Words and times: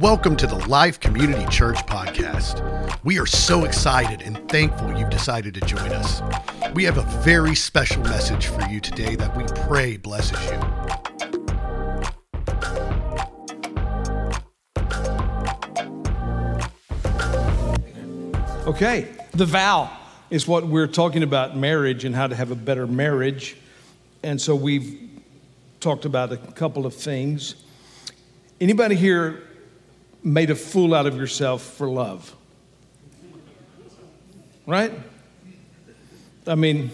Welcome 0.00 0.36
to 0.36 0.46
the 0.46 0.64
Life 0.68 1.00
Community 1.00 1.44
Church 1.46 1.78
podcast. 1.86 2.62
We 3.02 3.18
are 3.18 3.26
so 3.26 3.64
excited 3.64 4.22
and 4.22 4.48
thankful 4.48 4.96
you've 4.96 5.10
decided 5.10 5.54
to 5.54 5.60
join 5.62 5.90
us. 5.90 6.22
We 6.72 6.84
have 6.84 6.98
a 6.98 7.02
very 7.22 7.56
special 7.56 8.04
message 8.04 8.46
for 8.46 8.62
you 8.68 8.78
today 8.78 9.16
that 9.16 9.36
we 9.36 9.42
pray 9.66 9.96
blesses 9.96 10.38
you. 10.44 10.56
Okay, 18.68 19.08
the 19.32 19.46
vow 19.46 19.90
is 20.30 20.46
what 20.46 20.64
we're 20.68 20.86
talking 20.86 21.24
about 21.24 21.56
marriage 21.56 22.04
and 22.04 22.14
how 22.14 22.28
to 22.28 22.36
have 22.36 22.52
a 22.52 22.56
better 22.56 22.86
marriage. 22.86 23.56
And 24.22 24.40
so 24.40 24.54
we've 24.54 25.10
talked 25.80 26.04
about 26.04 26.30
a 26.30 26.36
couple 26.36 26.86
of 26.86 26.94
things. 26.94 27.56
Anybody 28.60 28.94
here 28.94 29.47
made 30.22 30.50
a 30.50 30.54
fool 30.54 30.94
out 30.94 31.06
of 31.06 31.16
yourself 31.16 31.62
for 31.62 31.88
love? 31.88 32.34
Right? 34.66 34.92
I 36.46 36.54
mean, 36.54 36.90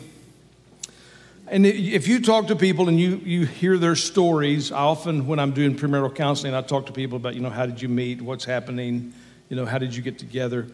and 1.47 1.67
if 1.67 2.09
you 2.09 2.21
talk 2.21 2.49
to 2.49 2.57
people 2.57 2.89
and 2.89 2.99
you, 2.99 3.21
you 3.25 3.45
hear 3.47 3.77
their 3.77 3.97
stories, 3.97 4.73
often, 4.73 5.27
when 5.27 5.39
I'm 5.39 5.53
doing 5.53 5.77
premarital 5.77 6.15
counseling, 6.15 6.55
I 6.55 6.63
talk 6.63 6.87
to 6.87 6.93
people 6.93 7.17
about, 7.17 7.35
you 7.35 7.41
know, 7.41 7.51
how 7.51 7.67
did 7.67 7.83
you 7.83 7.89
meet? 7.89 8.23
What's 8.23 8.45
happening? 8.45 9.13
You 9.49 9.57
know, 9.57 9.67
how 9.67 9.79
did 9.79 9.95
you 9.95 10.03
get 10.03 10.19
together? 10.19 10.69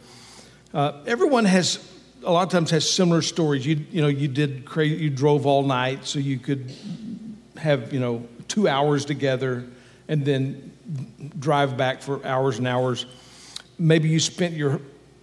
Uh, 0.72 1.02
everyone 1.06 1.44
has, 1.44 1.84
a 2.24 2.30
lot 2.30 2.44
of 2.44 2.50
times, 2.50 2.70
has 2.70 2.88
similar 2.88 3.20
stories. 3.20 3.66
You, 3.66 3.84
you 3.90 4.00
know, 4.00 4.08
you 4.08 4.28
did 4.28 4.64
crazy, 4.64 4.96
you 4.96 5.10
drove 5.10 5.44
all 5.44 5.64
night 5.64 6.06
so 6.06 6.18
you 6.18 6.38
could 6.38 6.72
have, 7.56 7.92
you 7.92 7.98
know, 7.98 8.26
two 8.46 8.68
hours 8.68 9.04
together 9.04 9.66
and 10.10 10.24
then 10.24 10.72
drive 11.38 11.76
back 11.76 12.02
for 12.02 12.26
hours 12.26 12.58
and 12.58 12.66
hours. 12.66 13.06
Maybe 13.78 14.08
you 14.08 14.18
spent 14.18 14.54
your, 14.54 14.80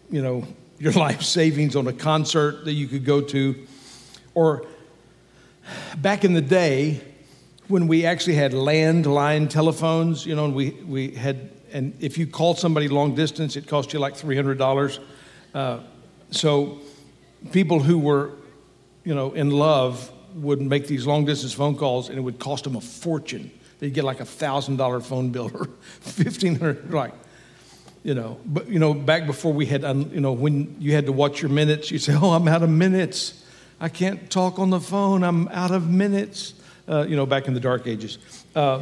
you 0.10 0.24
know, 0.24 0.48
your 0.80 0.94
life 0.94 1.22
savings 1.22 1.76
on 1.76 1.88
a 1.88 1.94
concert 1.94 2.64
that 2.66 2.74
you 2.74 2.88
could 2.88 3.04
go 3.04 3.20
to. 3.22 3.68
Or 4.34 4.66
back 5.98 6.24
in 6.24 6.34
the 6.34 6.42
day, 6.42 7.02
when 7.68 7.88
we 7.88 8.06
actually 8.06 8.36
had 8.36 8.54
landline 8.54 9.50
telephones, 9.50 10.26
you 10.26 10.36
know, 10.36 10.46
and 10.46 10.56
we, 10.56 10.72
we 10.88 11.10
had, 11.12 11.52
and 11.74 11.94
if 12.00 12.18
you 12.18 12.26
called 12.26 12.58
somebody 12.58 12.88
long 12.88 13.14
distance, 13.14 13.58
it 13.58 13.68
cost 13.68 13.92
you 13.92 14.00
like 14.00 14.14
$300. 14.14 15.00
Uh, 15.54 15.80
so 16.32 16.80
people 17.52 17.82
who 17.82 17.98
were, 17.98 18.32
you 19.04 19.14
know, 19.14 19.34
in 19.34 19.50
love 19.50 20.12
would 20.36 20.62
make 20.62 20.88
these 20.88 21.06
long 21.06 21.26
distance 21.26 21.52
phone 21.52 21.76
calls 21.76 22.08
and 22.08 22.18
it 22.18 22.22
would 22.22 22.40
cost 22.40 22.64
them 22.64 22.78
a 22.78 22.82
fortune. 22.82 23.52
They'd 23.80 23.94
get 23.94 24.04
like 24.04 24.20
a 24.20 24.26
thousand 24.26 24.78
dollar 24.78 25.00
phone 25.00 25.30
bill 25.30 25.52
or 25.54 25.66
fifteen 26.02 26.56
hundred, 26.56 26.94
like, 26.94 27.14
you 28.04 28.14
know. 28.14 28.40
But 28.46 28.68
you 28.70 28.80
know, 28.80 28.94
back 28.94 29.26
before 29.26 29.54
we 29.54 29.66
had, 29.66 29.84
you 29.84 30.20
know, 30.20 30.32
when 30.32 30.76
you 30.80 30.94
had 30.94 31.06
to 31.06 31.12
watch 31.12 31.42
your 31.42 31.52
minutes, 31.52 31.92
you 31.92 32.00
say, 32.00 32.16
"Oh, 32.16 32.32
I'm 32.32 32.48
out 32.48 32.64
of 32.64 32.70
minutes. 32.70 33.44
I 33.80 33.90
can't 33.90 34.30
talk 34.30 34.58
on 34.60 34.70
the 34.70 34.80
phone. 34.80 35.24
I'm 35.24 35.48
out 35.50 35.72
of 35.72 35.90
minutes." 35.90 36.54
Uh, 36.90 37.06
you 37.08 37.18
know, 37.18 37.26
back 37.26 37.50
in 37.50 37.54
the 37.54 37.60
dark 37.60 37.86
ages, 37.86 38.18
uh, 38.56 38.82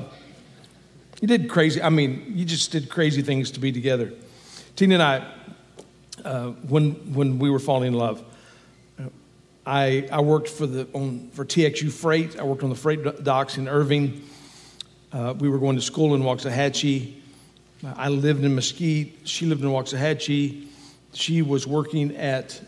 you 1.22 1.28
did 1.28 1.50
crazy. 1.50 1.82
I 1.82 1.90
mean, 1.90 2.34
you 2.36 2.46
just 2.46 2.72
did 2.72 2.88
crazy 2.88 3.24
things 3.24 3.50
to 3.52 3.60
be 3.60 3.72
together. 3.72 4.14
Tina 4.76 4.94
and 4.96 5.04
I 5.04 5.28
uh, 6.24 6.50
when, 6.68 6.92
when 7.14 7.40
we 7.40 7.50
were 7.50 7.60
falling 7.60 7.90
in 7.90 7.94
love. 7.94 8.24
I, 9.66 10.08
I 10.12 10.22
worked 10.22 10.50
for, 10.50 10.68
the, 10.68 10.88
on, 10.94 11.30
for 11.32 11.44
TXU 11.44 11.92
Freight. 11.92 12.40
I 12.40 12.44
worked 12.44 12.64
on 12.64 12.70
the 12.70 12.76
freight 12.76 13.24
docks 13.24 13.58
in 13.58 13.68
Irving. 13.68 14.22
Uh, 15.16 15.34
we 15.40 15.48
were 15.48 15.60
going 15.60 15.78
to 15.78 15.82
school 15.82 16.14
in 16.14 16.24
Waxahachie. 16.24 17.14
I 17.96 18.10
lived 18.10 18.44
in 18.44 18.54
Mesquite. 18.54 19.20
She 19.24 19.46
lived 19.46 19.64
in 19.64 19.70
Waxahachie. 19.70 20.68
She 21.14 21.42
was 21.42 21.66
working 21.66 22.18
at 22.18 22.60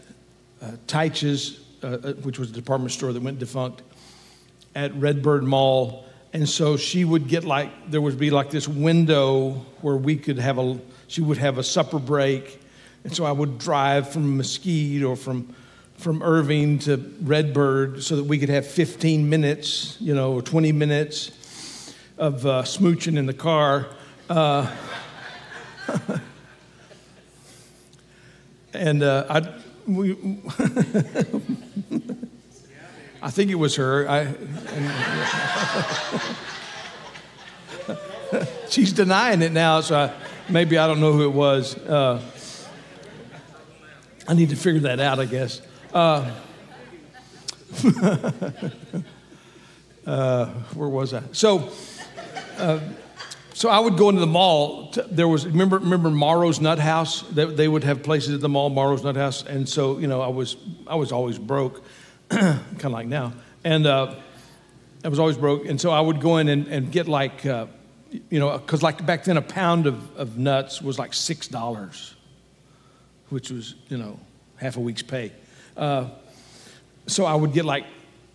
uh, 0.61 0.71
Titche's, 0.87 1.59
uh, 1.83 1.87
uh, 1.87 2.13
which 2.13 2.39
was 2.39 2.51
a 2.51 2.53
department 2.53 2.93
store 2.93 3.11
that 3.11 3.21
went 3.21 3.39
defunct, 3.39 3.81
at 4.75 4.95
Redbird 4.95 5.43
Mall. 5.43 6.05
And 6.31 6.47
so 6.47 6.77
she 6.77 7.03
would 7.03 7.27
get 7.27 7.43
like, 7.43 7.91
there 7.91 7.99
would 7.99 8.17
be 8.17 8.29
like 8.29 8.49
this 8.49 8.65
window 8.65 9.65
where 9.81 9.97
we 9.97 10.15
could 10.15 10.39
have 10.39 10.57
a, 10.57 10.79
she 11.09 11.19
would 11.19 11.39
have 11.39 11.57
a 11.57 11.63
supper 11.63 11.99
break 11.99 12.61
and 13.03 13.15
so 13.15 13.25
I 13.25 13.31
would 13.31 13.57
drive 13.57 14.09
from 14.09 14.37
Mesquite 14.37 15.03
or 15.03 15.15
from, 15.15 15.53
from 15.95 16.21
Irving 16.21 16.79
to 16.79 16.97
Redbird 17.21 18.03
so 18.03 18.17
that 18.17 18.25
we 18.25 18.37
could 18.37 18.49
have 18.49 18.65
15 18.65 19.29
minutes, 19.29 19.97
you 19.99 20.13
know, 20.13 20.33
or 20.33 20.41
20 20.41 20.71
minutes 20.71 21.31
of 22.17 22.45
uh, 22.45 22.63
smooching 22.63 23.17
in 23.17 23.25
the 23.25 23.33
car. 23.33 23.87
Uh, 24.29 24.69
and 28.73 29.03
uh, 29.03 29.25
I, 29.29 29.53
we, 29.87 30.11
I 33.21 33.29
think 33.29 33.51
it 33.51 33.55
was 33.55 33.75
her. 33.75 34.09
I, 34.09 34.21
and, 34.21 34.91
she's 38.69 38.91
denying 38.93 39.41
it 39.41 39.51
now, 39.51 39.81
so 39.81 39.95
I, 39.97 40.11
maybe 40.49 40.77
I 40.77 40.87
don't 40.87 40.99
know 40.99 41.13
who 41.13 41.23
it 41.25 41.33
was. 41.33 41.77
Uh, 41.77 42.21
I 44.27 44.33
need 44.33 44.49
to 44.49 44.55
figure 44.55 44.81
that 44.81 44.99
out, 44.99 45.19
I 45.19 45.25
guess. 45.25 45.61
Uh, 45.93 46.31
uh, 50.05 50.45
where 50.73 50.89
was 50.89 51.13
I? 51.13 51.23
So, 51.31 51.71
so 53.53 53.69
I 53.69 53.79
would 53.79 53.97
go 53.97 54.09
into 54.09 54.21
the 54.21 54.27
mall. 54.27 54.89
To, 54.91 55.03
there 55.03 55.27
was 55.27 55.45
remember 55.45 55.77
remember 55.79 56.09
Morrow's 56.09 56.59
Nut 56.59 56.79
House. 56.79 57.21
They, 57.21 57.45
they, 57.45 57.67
would 57.67 57.83
have 57.83 58.03
places 58.03 58.35
at 58.35 58.41
the 58.41 58.49
mall, 58.49 58.69
Morrow's 58.69 59.03
Nut 59.03 59.15
House, 59.15 59.43
and 59.43 59.67
so 59.67 59.97
you 59.97 60.07
know 60.07 60.21
I 60.21 60.27
was 60.27 60.57
I 60.85 60.95
was 60.95 61.11
always 61.11 61.37
broke, 61.37 61.83
kind 62.29 62.83
of 62.83 62.91
like 62.91 63.07
now, 63.07 63.33
and 63.63 63.85
uh, 63.85 64.15
I 65.03 65.07
was 65.07 65.19
always 65.19 65.37
broke, 65.37 65.65
and 65.65 65.79
so 65.79 65.91
I 65.91 66.01
would 66.01 66.21
go 66.21 66.37
in 66.37 66.49
and, 66.49 66.67
and 66.67 66.91
get 66.91 67.07
like 67.07 67.45
uh, 67.45 67.67
you 68.29 68.39
know 68.39 68.57
because 68.57 68.83
like 68.83 69.05
back 69.05 69.23
then 69.23 69.37
a 69.37 69.41
pound 69.41 69.87
of, 69.87 70.15
of 70.17 70.37
nuts 70.37 70.81
was 70.81 70.99
like 70.99 71.13
six 71.13 71.47
dollars 71.47 72.15
which 73.29 73.51
was, 73.51 73.75
you 73.89 73.97
know, 73.97 74.19
half 74.57 74.77
a 74.77 74.79
week's 74.79 75.01
pay. 75.01 75.31
Uh, 75.75 76.09
so 77.07 77.25
I 77.25 77.35
would 77.35 77.53
get 77.53 77.65
like 77.65 77.85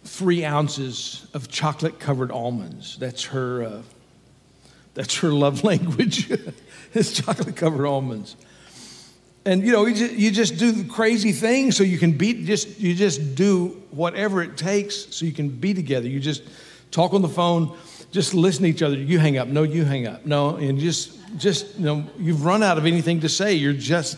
three 0.05 0.45
ounces 0.45 1.27
of 1.35 1.49
chocolate 1.49 1.99
covered 1.99 2.31
almonds. 2.31 2.97
That's 2.99 3.25
her, 3.25 3.65
uh, 3.65 3.83
that's 4.95 5.17
her 5.19 5.33
love 5.33 5.65
language, 5.71 6.31
is 6.95 7.13
chocolate 7.13 7.57
covered 7.57 7.87
almonds. 7.87 8.37
And 9.45 9.65
you 9.65 9.73
know, 9.73 9.87
you 9.87 9.95
just, 9.95 10.13
you 10.15 10.31
just 10.31 10.59
do 10.59 10.71
the 10.71 10.89
crazy 10.89 11.33
things 11.33 11.77
so 11.77 11.83
you 11.83 11.99
can 11.99 12.13
be 12.13 12.45
just 12.45 12.79
you 12.79 12.95
just 12.95 13.35
do 13.35 13.83
whatever 13.91 14.41
it 14.43 14.57
takes 14.57 15.15
so 15.15 15.25
you 15.25 15.33
can 15.33 15.49
be 15.49 15.75
together. 15.75 16.09
You 16.09 16.21
just 16.21 16.43
talk 16.93 17.13
on 17.13 17.23
the 17.23 17.29
phone, 17.29 17.77
just 18.13 18.35
listen 18.35 18.63
to 18.63 18.69
each 18.69 18.83
other. 18.83 18.97
You 18.97 19.19
hang 19.19 19.39
up, 19.39 19.49
no, 19.49 19.65
you 19.65 19.85
hang 19.85 20.07
up, 20.07 20.25
no, 20.25 20.57
and 20.57 20.79
just 20.79 21.19
just 21.39 21.77
you 21.77 21.85
know, 21.85 22.05
you've 22.19 22.45
run 22.45 22.63
out 22.63 22.79
of 22.79 22.87
anything 22.87 23.21
to 23.21 23.29
say. 23.29 23.55
You're 23.55 23.73
just 23.73 24.17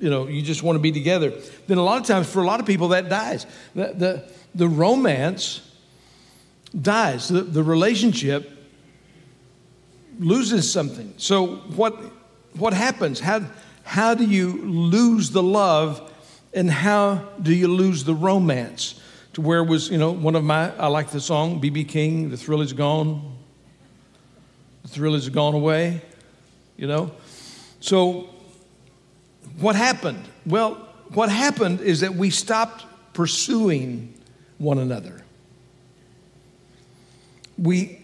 you 0.00 0.10
know, 0.10 0.28
you 0.28 0.42
just 0.42 0.62
want 0.62 0.76
to 0.76 0.80
be 0.80 0.92
together, 0.92 1.32
then 1.66 1.78
a 1.78 1.82
lot 1.82 2.00
of 2.00 2.06
times 2.06 2.30
for 2.30 2.42
a 2.42 2.44
lot 2.44 2.60
of 2.60 2.66
people 2.66 2.88
that 2.88 3.08
dies. 3.08 3.46
The, 3.74 3.92
the, 3.94 4.30
the 4.54 4.68
romance 4.68 5.60
dies, 6.78 7.28
the, 7.28 7.40
the 7.40 7.62
relationship 7.62 8.50
loses 10.18 10.70
something. 10.70 11.14
So, 11.16 11.56
what, 11.76 11.94
what 12.56 12.72
happens? 12.72 13.20
How, 13.20 13.42
how 13.82 14.14
do 14.14 14.24
you 14.24 14.62
lose 14.62 15.30
the 15.30 15.42
love 15.42 16.12
and 16.52 16.70
how 16.70 17.28
do 17.40 17.54
you 17.54 17.68
lose 17.68 18.04
the 18.04 18.14
romance? 18.14 19.00
To 19.34 19.40
where 19.40 19.64
was, 19.64 19.90
you 19.90 19.98
know, 19.98 20.12
one 20.12 20.36
of 20.36 20.44
my, 20.44 20.74
I 20.76 20.86
like 20.86 21.10
the 21.10 21.20
song, 21.20 21.60
B.B. 21.60 21.84
King, 21.84 22.30
The 22.30 22.36
Thrill 22.36 22.60
Is 22.60 22.72
Gone. 22.72 23.34
The 24.84 24.88
thrill 24.88 25.14
is 25.14 25.30
gone 25.30 25.54
away, 25.54 26.02
you 26.76 26.86
know? 26.86 27.10
So, 27.80 28.28
what 29.58 29.76
happened? 29.76 30.22
Well, 30.44 30.74
what 31.14 31.30
happened 31.30 31.80
is 31.80 32.00
that 32.00 32.14
we 32.14 32.28
stopped 32.28 32.84
pursuing 33.14 34.12
one 34.58 34.78
another. 34.78 35.24
We, 37.56 38.03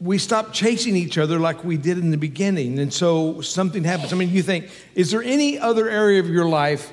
we 0.00 0.18
stop 0.18 0.52
chasing 0.52 0.96
each 0.96 1.18
other 1.18 1.38
like 1.38 1.64
we 1.64 1.76
did 1.76 1.98
in 1.98 2.10
the 2.10 2.16
beginning. 2.16 2.78
And 2.78 2.92
so 2.92 3.40
something 3.40 3.84
happens. 3.84 4.12
I 4.12 4.16
mean, 4.16 4.30
you 4.30 4.42
think, 4.42 4.68
is 4.94 5.10
there 5.10 5.22
any 5.22 5.58
other 5.58 5.88
area 5.88 6.20
of 6.20 6.28
your 6.28 6.46
life 6.46 6.92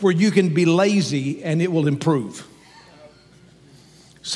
where 0.00 0.12
you 0.12 0.30
can 0.30 0.54
be 0.54 0.64
lazy 0.64 1.42
and 1.44 1.60
it 1.60 1.70
will 1.70 1.86
improve? 1.86 2.46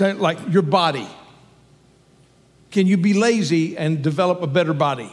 Like 0.00 0.38
your 0.50 0.62
body. 0.62 1.08
Can 2.70 2.86
you 2.86 2.96
be 2.96 3.12
lazy 3.12 3.76
and 3.76 4.02
develop 4.02 4.40
a 4.42 4.46
better 4.46 4.72
body? 4.72 5.10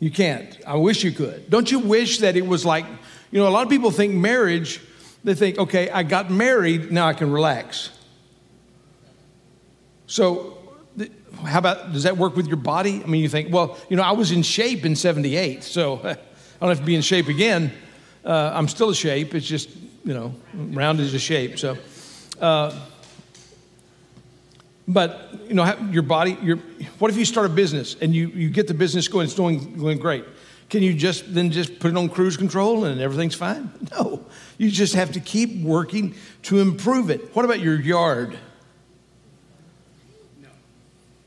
You 0.00 0.10
can't. 0.10 0.58
I 0.66 0.74
wish 0.76 1.04
you 1.04 1.12
could. 1.12 1.48
Don't 1.48 1.70
you 1.70 1.78
wish 1.78 2.18
that 2.18 2.36
it 2.36 2.46
was 2.46 2.64
like, 2.64 2.84
you 3.30 3.40
know, 3.40 3.48
a 3.48 3.50
lot 3.50 3.62
of 3.62 3.70
people 3.70 3.90
think 3.90 4.14
marriage, 4.14 4.80
they 5.22 5.34
think, 5.34 5.58
okay, 5.58 5.88
I 5.90 6.02
got 6.02 6.30
married, 6.30 6.90
now 6.90 7.06
I 7.06 7.12
can 7.12 7.30
relax. 7.30 7.90
So, 10.06 10.58
how 11.36 11.58
about, 11.58 11.92
does 11.92 12.04
that 12.04 12.16
work 12.16 12.36
with 12.36 12.46
your 12.46 12.56
body? 12.56 13.02
I 13.02 13.06
mean, 13.06 13.22
you 13.22 13.28
think, 13.28 13.52
well, 13.52 13.78
you 13.88 13.96
know, 13.96 14.02
I 14.02 14.12
was 14.12 14.32
in 14.32 14.42
shape 14.42 14.84
in 14.84 14.96
78, 14.96 15.62
so 15.62 16.00
I 16.04 16.16
don't 16.60 16.68
have 16.68 16.80
to 16.80 16.84
be 16.84 16.94
in 16.94 17.02
shape 17.02 17.28
again. 17.28 17.72
Uh, 18.24 18.52
I'm 18.54 18.68
still 18.68 18.90
a 18.90 18.94
shape. 18.94 19.34
It's 19.34 19.46
just, 19.46 19.70
you 20.04 20.14
know, 20.14 20.34
round 20.54 21.00
is 21.00 21.14
a 21.14 21.18
shape. 21.18 21.58
So, 21.58 21.76
uh, 22.40 22.78
but, 24.86 25.34
you 25.48 25.54
know, 25.54 25.74
your 25.90 26.02
body, 26.02 26.36
your, 26.42 26.56
what 26.98 27.10
if 27.10 27.16
you 27.16 27.24
start 27.24 27.46
a 27.46 27.50
business 27.50 27.96
and 28.00 28.14
you, 28.14 28.28
you 28.28 28.50
get 28.50 28.66
the 28.68 28.74
business 28.74 29.08
going, 29.08 29.24
it's 29.24 29.34
doing, 29.34 29.78
going 29.78 29.98
great? 29.98 30.24
Can 30.70 30.82
you 30.82 30.94
just 30.94 31.32
then 31.32 31.50
just 31.50 31.78
put 31.78 31.90
it 31.90 31.96
on 31.96 32.08
cruise 32.08 32.36
control 32.36 32.84
and 32.84 33.00
everything's 33.00 33.34
fine? 33.34 33.70
No. 33.92 34.24
You 34.56 34.70
just 34.70 34.94
have 34.94 35.12
to 35.12 35.20
keep 35.20 35.62
working 35.64 36.14
to 36.44 36.60
improve 36.60 37.10
it. 37.10 37.34
What 37.34 37.44
about 37.44 37.60
your 37.60 37.80
yard? 37.80 38.38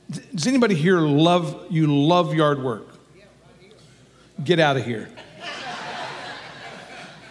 Does 0.09 0.47
anybody 0.47 0.75
here 0.75 0.99
love 0.99 1.67
you 1.69 1.87
love 1.87 2.33
yard 2.33 2.63
work? 2.63 2.87
Get 4.43 4.59
out 4.59 4.77
of 4.77 4.85
here. 4.85 5.09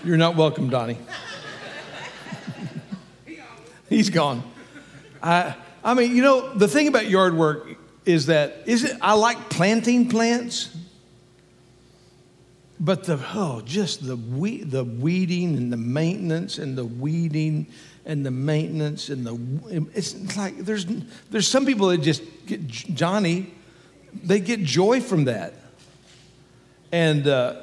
You're 0.05 0.17
not 0.17 0.37
welcome, 0.37 0.69
Donnie. 0.69 0.99
He's 3.89 4.11
gone. 4.11 4.43
I, 5.23 5.57
I 5.83 5.95
mean, 5.95 6.15
you 6.15 6.23
know, 6.23 6.53
the 6.55 6.69
thing 6.69 6.87
about 6.89 7.09
yard 7.09 7.35
work 7.35 7.69
is 8.05 8.27
that 8.27 8.63
is 8.67 8.85
it 8.85 8.97
I 9.01 9.15
like 9.15 9.49
planting 9.49 10.09
plants, 10.09 10.77
but 12.79 13.05
the 13.05 13.19
oh, 13.35 13.63
just 13.65 14.07
the 14.07 14.17
we, 14.17 14.63
the 14.63 14.85
weeding 14.85 15.57
and 15.57 15.73
the 15.73 15.77
maintenance 15.77 16.59
and 16.59 16.77
the 16.77 16.85
weeding 16.85 17.67
and 18.07 18.25
the 18.25 18.31
maintenance 18.31 19.09
and 19.09 19.27
the 19.27 19.89
it's 19.93 20.37
like 20.37 20.57
there's 20.59 20.87
there's 21.31 21.49
some 21.49 21.67
people 21.67 21.89
that 21.89 21.99
just 21.99 22.23
get 22.47 22.67
Johnny, 22.67 23.53
they 24.15 24.41
get 24.41 24.63
joy 24.63 25.01
from 25.01 25.25
that, 25.25 25.55
and 26.93 27.27
uh, 27.27 27.57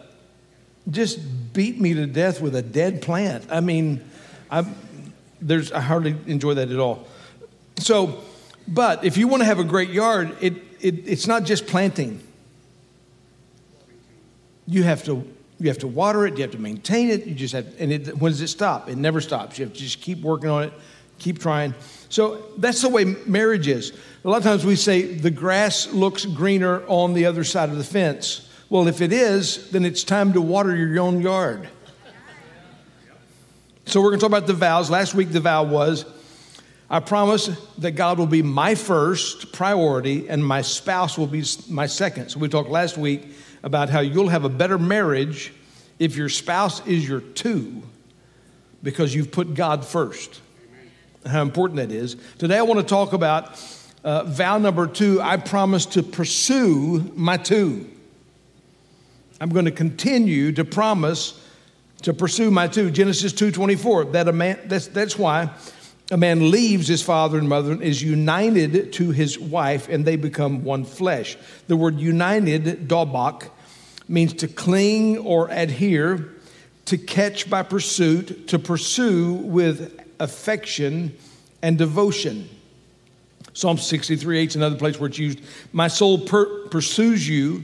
just 0.92 1.20
beat 1.54 1.80
me 1.80 1.94
to 1.94 2.06
death 2.06 2.42
with 2.42 2.56
a 2.56 2.62
dead 2.62 3.02
plant. 3.02 3.46
I 3.50 3.62
mean, 3.62 4.04
I 4.52 4.66
there's 5.42 5.72
I 5.72 5.80
hardly 5.80 6.16
enjoy 6.28 6.56
that 6.56 6.70
at 6.70 6.80
all. 6.80 7.08
So, 7.78 8.22
but 8.68 9.04
if 9.06 9.18
you 9.18 9.28
want 9.30 9.42
to 9.42 9.46
have 9.46 9.60
a 9.60 9.64
great 9.64 9.90
yard, 9.90 10.36
it, 10.42 10.56
it 10.82 11.08
it's 11.08 11.26
not 11.26 11.46
just 11.46 11.68
planting. 11.68 12.22
You 14.68 14.84
have 14.84 15.04
to 15.06 15.26
you 15.60 15.68
have 15.70 15.80
to 15.80 15.88
water 15.88 16.26
it, 16.26 16.36
you 16.36 16.42
have 16.42 16.52
to 16.52 16.60
maintain 16.60 17.10
it, 17.10 17.26
you 17.26 17.36
just 17.36 17.54
have, 17.54 17.68
and 17.80 17.92
it, 17.92 18.18
when 18.18 18.32
does 18.32 18.42
it 18.42 18.48
stop? 18.48 18.90
It 18.90 18.98
never 18.98 19.22
stops. 19.22 19.58
You 19.58 19.66
have 19.66 19.74
to 19.74 19.80
just 19.80 20.02
keep 20.02 20.22
working 20.22 20.50
on 20.50 20.64
it, 20.64 20.74
keep 21.20 21.40
trying. 21.40 21.74
So 22.10 22.44
that's 22.58 22.82
the 22.82 22.90
way 22.90 23.06
marriage 23.06 23.68
is. 23.68 23.94
A 24.24 24.30
lot 24.30 24.38
of 24.38 24.44
times 24.44 24.66
we 24.66 24.76
say 24.76 25.02
the 25.02 25.32
grass 25.32 25.92
looks 25.94 26.26
greener 26.26 26.84
on 26.88 27.14
the 27.14 27.26
other 27.26 27.44
side 27.44 27.70
of 27.70 27.78
the 27.78 27.84
fence. 27.84 28.50
Well, 28.70 28.88
if 28.88 29.02
it 29.02 29.14
is, 29.14 29.70
then 29.72 29.86
it's 29.86 30.04
time 30.04 30.34
to 30.34 30.42
water 30.42 30.76
your 30.76 31.00
own 31.00 31.22
yard. 31.22 31.68
So 33.86 34.02
we're 34.02 34.10
going 34.10 34.20
to 34.20 34.24
talk 34.24 34.30
about 34.30 34.48
the 34.48 34.54
vows. 34.54 34.90
Last 34.90 35.14
week, 35.14 35.32
the 35.32 35.42
vow 35.42 35.64
was 35.64 36.06
I 36.94 37.00
promise 37.00 37.48
that 37.80 37.94
God 37.94 38.20
will 38.20 38.28
be 38.28 38.44
my 38.44 38.76
first 38.76 39.52
priority 39.52 40.30
and 40.30 40.46
my 40.46 40.62
spouse 40.62 41.18
will 41.18 41.28
be 41.28 41.44
my 41.68 41.88
second. 41.88 42.30
So 42.30 42.40
we 42.40 42.50
talked 42.50 42.70
last 42.70 42.98
week 43.00 43.33
about 43.64 43.90
how 43.90 44.02
you'll 44.02 44.30
have 44.30 44.44
a 44.44 44.50
better 44.50 44.78
marriage 44.78 45.54
if 45.98 46.16
your 46.16 46.30
spouse 46.30 46.86
is 46.86 47.08
your 47.08 47.22
two 47.22 47.82
because 48.84 49.16
you've 49.16 49.32
put 49.32 49.54
God 49.54 49.86
first. 49.86 50.42
How 51.26 51.42
important 51.42 51.78
that 51.78 51.92
is. 51.92 52.18
Today, 52.38 52.58
I 52.58 52.64
want 52.64 52.82
to 52.82 52.86
talk 52.86 53.14
about 53.14 53.58
uh, 54.04 54.26
vow 54.26 54.58
number 54.58 54.86
two 54.86 55.22
I 55.22 55.38
promise 55.38 55.86
to 55.88 56.04
pursue 56.04 57.12
my 57.16 57.38
two. 57.38 57.90
I'm 59.40 59.50
going 59.50 59.66
to 59.66 59.72
continue 59.72 60.52
to 60.54 60.66
promise 60.66 61.40
to 62.02 62.14
pursue 62.14 62.52
my 62.52 62.68
two. 62.68 62.92
Genesis 62.92 63.32
2:24. 63.32 64.12
That 64.12 64.28
a 64.28 64.34
man 64.34 64.60
that's 64.66 64.88
that's 64.88 65.18
why 65.18 65.50
a 66.12 66.18
man 66.18 66.52
leaves 66.52 66.88
his 66.88 67.02
father 67.02 67.38
and 67.38 67.48
mother 67.48 67.72
and 67.72 67.82
is 67.82 68.04
united 68.04 68.94
to 68.94 69.12
his 69.12 69.40
wife 69.40 69.88
and 69.90 70.06
they 70.06 70.16
become 70.16 70.64
one 70.64 70.86
flesh. 70.86 71.38
The 71.68 71.76
word 71.76 72.00
united, 72.00 72.88
dobak, 72.88 73.50
means 74.08 74.34
to 74.34 74.48
cling 74.48 75.18
or 75.20 75.48
adhere, 75.50 76.30
to 76.86 76.98
catch 76.98 77.50
by 77.50 77.64
pursuit, 77.64 78.50
to 78.50 78.60
pursue 78.60 79.34
with 79.34 80.00
affection 80.20 81.16
and 81.62 81.78
devotion. 81.78 82.50
Psalm 83.54 83.78
63 83.78 84.40
8 84.40 84.50
is 84.50 84.56
another 84.56 84.76
place 84.76 85.00
where 85.00 85.08
it's 85.08 85.20
used. 85.20 85.40
My 85.72 85.88
soul 85.88 86.20
per- 86.20 86.68
pursues 86.68 87.28
you, 87.28 87.64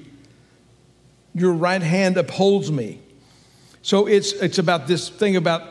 your 1.33 1.53
right 1.53 1.81
hand 1.81 2.17
upholds 2.17 2.71
me. 2.71 2.99
So 3.81 4.07
it's, 4.07 4.33
it's 4.33 4.57
about 4.57 4.87
this 4.87 5.09
thing 5.09 5.35
about 5.35 5.63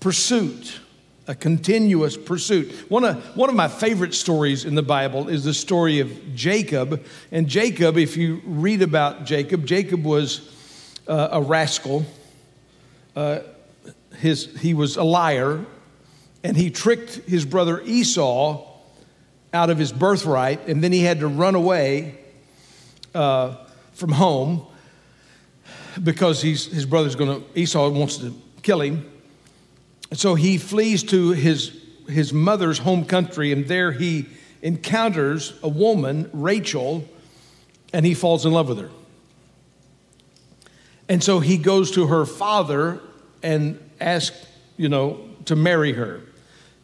pursuit, 0.00 0.80
a 1.26 1.34
continuous 1.34 2.16
pursuit. 2.16 2.72
One 2.90 3.04
of, 3.04 3.36
one 3.36 3.48
of 3.48 3.54
my 3.54 3.68
favorite 3.68 4.14
stories 4.14 4.64
in 4.64 4.74
the 4.74 4.82
Bible 4.82 5.28
is 5.28 5.44
the 5.44 5.54
story 5.54 6.00
of 6.00 6.34
Jacob. 6.34 7.04
And 7.30 7.46
Jacob, 7.46 7.96
if 7.96 8.16
you 8.16 8.42
read 8.44 8.82
about 8.82 9.24
Jacob, 9.24 9.64
Jacob 9.64 10.04
was 10.04 10.50
uh, 11.06 11.28
a 11.32 11.40
rascal. 11.40 12.04
Uh, 13.14 13.40
his, 14.18 14.46
he 14.60 14.74
was 14.74 14.96
a 14.96 15.04
liar, 15.04 15.64
and 16.42 16.56
he 16.56 16.70
tricked 16.70 17.16
his 17.28 17.44
brother 17.44 17.80
Esau 17.82 18.68
out 19.54 19.70
of 19.70 19.78
his 19.78 19.92
birthright, 19.92 20.66
and 20.66 20.82
then 20.82 20.92
he 20.92 21.02
had 21.02 21.20
to 21.20 21.28
run 21.28 21.54
away 21.54 22.18
uh, 23.14 23.56
from 23.92 24.12
home 24.12 24.66
because 26.02 26.40
he's, 26.40 26.66
his 26.66 26.86
brother's 26.86 27.14
going 27.14 27.42
to, 27.42 27.58
Esau 27.58 27.90
wants 27.90 28.16
to 28.18 28.34
kill 28.62 28.80
him. 28.80 29.11
And 30.12 30.20
so 30.20 30.34
he 30.34 30.58
flees 30.58 31.02
to 31.04 31.30
his, 31.30 31.74
his 32.06 32.34
mother's 32.34 32.76
home 32.76 33.06
country, 33.06 33.50
and 33.50 33.66
there 33.66 33.92
he 33.92 34.26
encounters 34.60 35.54
a 35.62 35.70
woman, 35.70 36.28
Rachel, 36.34 37.08
and 37.94 38.04
he 38.04 38.12
falls 38.12 38.44
in 38.44 38.52
love 38.52 38.68
with 38.68 38.78
her. 38.78 38.90
And 41.08 41.24
so 41.24 41.40
he 41.40 41.56
goes 41.56 41.92
to 41.92 42.08
her 42.08 42.26
father 42.26 43.00
and 43.42 43.80
asks, 44.02 44.36
you 44.76 44.90
know, 44.90 45.18
to 45.46 45.56
marry 45.56 45.94
her. 45.94 46.20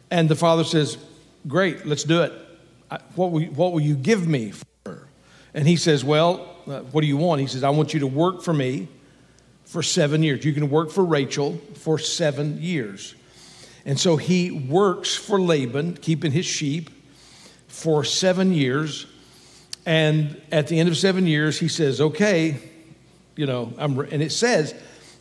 And 0.09 0.27
the 0.27 0.35
father 0.35 0.63
says, 0.63 0.97
Great, 1.47 1.85
let's 1.85 2.05
do 2.05 2.23
it. 2.23 2.33
What 3.13 3.29
will, 3.29 3.43
what 3.43 3.73
will 3.73 3.79
you 3.79 3.93
give 3.93 4.27
me 4.27 4.49
for 4.49 4.65
her? 4.87 5.07
And 5.53 5.67
he 5.67 5.75
says, 5.75 6.03
Well, 6.03 6.57
uh, 6.65 6.79
what 6.79 7.01
do 7.01 7.07
you 7.07 7.17
want? 7.17 7.41
He 7.41 7.47
says, 7.47 7.63
I 7.63 7.69
want 7.69 7.93
you 7.93 7.99
to 7.99 8.07
work 8.07 8.41
for 8.41 8.55
me 8.55 8.87
for 9.65 9.83
seven 9.83 10.23
years. 10.23 10.43
You 10.43 10.51
can 10.51 10.71
work 10.71 10.89
for 10.89 11.05
Rachel 11.05 11.61
for 11.75 11.99
seven 11.99 12.59
years. 12.59 13.13
And 13.89 13.99
so 13.99 14.17
he 14.17 14.51
works 14.51 15.15
for 15.15 15.41
Laban, 15.41 15.95
keeping 15.95 16.31
his 16.31 16.45
sheep 16.45 16.91
for 17.67 18.03
seven 18.03 18.53
years. 18.53 19.07
And 19.83 20.39
at 20.51 20.67
the 20.67 20.79
end 20.79 20.89
of 20.89 20.95
seven 20.95 21.25
years, 21.25 21.59
he 21.59 21.67
says, 21.67 21.99
Okay, 21.99 22.59
you 23.35 23.47
know, 23.47 23.73
I'm, 23.79 23.99
and 23.99 24.21
it 24.21 24.31
says 24.31 24.75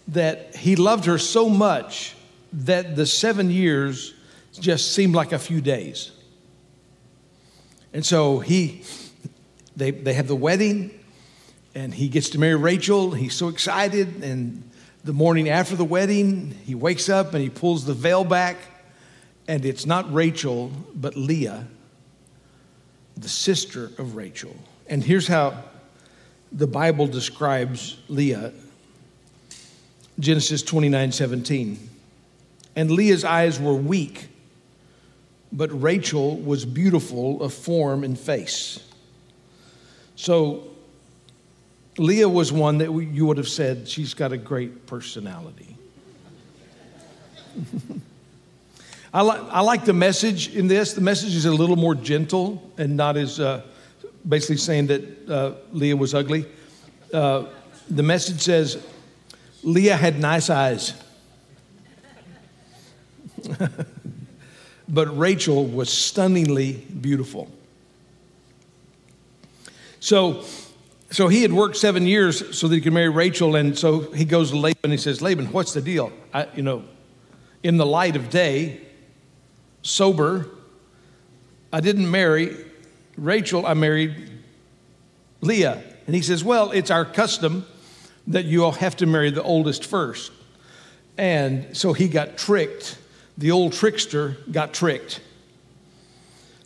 that 0.08 0.54
he 0.54 0.76
loved 0.76 1.06
her 1.06 1.16
so 1.16 1.48
much 1.48 2.14
that 2.52 2.94
the 2.94 3.06
seven 3.06 3.50
years 3.50 4.12
just 4.60 4.92
seemed 4.92 5.14
like 5.14 5.32
a 5.32 5.38
few 5.38 5.62
days. 5.62 6.10
And 7.94 8.04
so 8.04 8.38
he, 8.38 8.82
they, 9.76 9.92
they 9.92 10.12
have 10.12 10.28
the 10.28 10.36
wedding, 10.36 10.90
and 11.74 11.94
he 11.94 12.08
gets 12.08 12.28
to 12.30 12.38
marry 12.38 12.56
Rachel. 12.56 13.12
He's 13.12 13.34
so 13.34 13.48
excited. 13.48 14.22
And 14.22 14.67
the 15.08 15.14
morning 15.14 15.48
after 15.48 15.74
the 15.74 15.86
wedding, 15.86 16.54
he 16.66 16.74
wakes 16.74 17.08
up 17.08 17.32
and 17.32 17.42
he 17.42 17.48
pulls 17.48 17.86
the 17.86 17.94
veil 17.94 18.24
back, 18.24 18.58
and 19.48 19.64
it's 19.64 19.86
not 19.86 20.12
Rachel, 20.12 20.70
but 20.94 21.16
Leah, 21.16 21.66
the 23.16 23.28
sister 23.30 23.86
of 23.96 24.16
Rachel. 24.16 24.54
And 24.86 25.02
here's 25.02 25.26
how 25.26 25.64
the 26.52 26.66
Bible 26.66 27.06
describes 27.06 27.96
Leah 28.08 28.52
Genesis 30.20 30.60
29 30.60 31.12
17. 31.12 31.88
And 32.76 32.90
Leah's 32.90 33.24
eyes 33.24 33.58
were 33.58 33.72
weak, 33.72 34.28
but 35.50 35.70
Rachel 35.80 36.36
was 36.36 36.66
beautiful 36.66 37.42
of 37.42 37.54
form 37.54 38.04
and 38.04 38.18
face. 38.18 38.78
So 40.16 40.68
Leah 41.98 42.28
was 42.28 42.52
one 42.52 42.78
that 42.78 42.92
you 42.92 43.26
would 43.26 43.36
have 43.38 43.48
said 43.48 43.88
she's 43.88 44.14
got 44.14 44.32
a 44.32 44.36
great 44.36 44.86
personality. 44.86 45.76
I, 49.12 49.22
like, 49.22 49.40
I 49.50 49.60
like 49.60 49.84
the 49.84 49.92
message 49.92 50.54
in 50.54 50.68
this. 50.68 50.92
The 50.92 51.00
message 51.00 51.34
is 51.34 51.44
a 51.46 51.50
little 51.50 51.76
more 51.76 51.94
gentle 51.94 52.70
and 52.78 52.96
not 52.96 53.16
as 53.16 53.40
uh, 53.40 53.62
basically 54.28 54.58
saying 54.58 54.88
that 54.88 55.28
uh, 55.28 55.52
Leah 55.72 55.96
was 55.96 56.14
ugly. 56.14 56.46
Uh, 57.12 57.46
the 57.88 58.02
message 58.02 58.40
says 58.40 58.86
Leah 59.62 59.96
had 59.96 60.20
nice 60.20 60.50
eyes, 60.50 60.92
but 64.88 65.18
Rachel 65.18 65.64
was 65.64 65.90
stunningly 65.90 66.74
beautiful. 66.74 67.50
So, 70.00 70.44
so 71.10 71.28
he 71.28 71.42
had 71.42 71.52
worked 71.52 71.76
seven 71.76 72.06
years 72.06 72.56
so 72.56 72.68
that 72.68 72.74
he 72.74 72.80
could 72.80 72.92
marry 72.92 73.08
Rachel, 73.08 73.56
and 73.56 73.78
so 73.78 74.00
he 74.12 74.24
goes 74.24 74.50
to 74.50 74.56
Laban 74.58 74.80
and 74.84 74.92
he 74.92 74.98
says, 74.98 75.22
Laban, 75.22 75.46
what's 75.46 75.72
the 75.72 75.80
deal? 75.80 76.12
I, 76.34 76.48
you 76.54 76.62
know, 76.62 76.84
in 77.62 77.78
the 77.78 77.86
light 77.86 78.14
of 78.14 78.28
day, 78.30 78.80
sober, 79.82 80.48
I 81.72 81.80
didn't 81.80 82.10
marry 82.10 82.56
Rachel, 83.16 83.66
I 83.66 83.74
married 83.74 84.30
Leah. 85.40 85.82
And 86.06 86.14
he 86.14 86.22
says, 86.22 86.44
Well, 86.44 86.70
it's 86.70 86.90
our 86.90 87.04
custom 87.04 87.66
that 88.26 88.44
you 88.44 88.64
all 88.64 88.72
have 88.72 88.96
to 88.96 89.06
marry 89.06 89.30
the 89.30 89.42
oldest 89.42 89.84
first. 89.84 90.30
And 91.16 91.76
so 91.76 91.92
he 91.92 92.08
got 92.08 92.38
tricked. 92.38 92.98
The 93.36 93.50
old 93.50 93.72
trickster 93.72 94.36
got 94.50 94.72
tricked. 94.72 95.20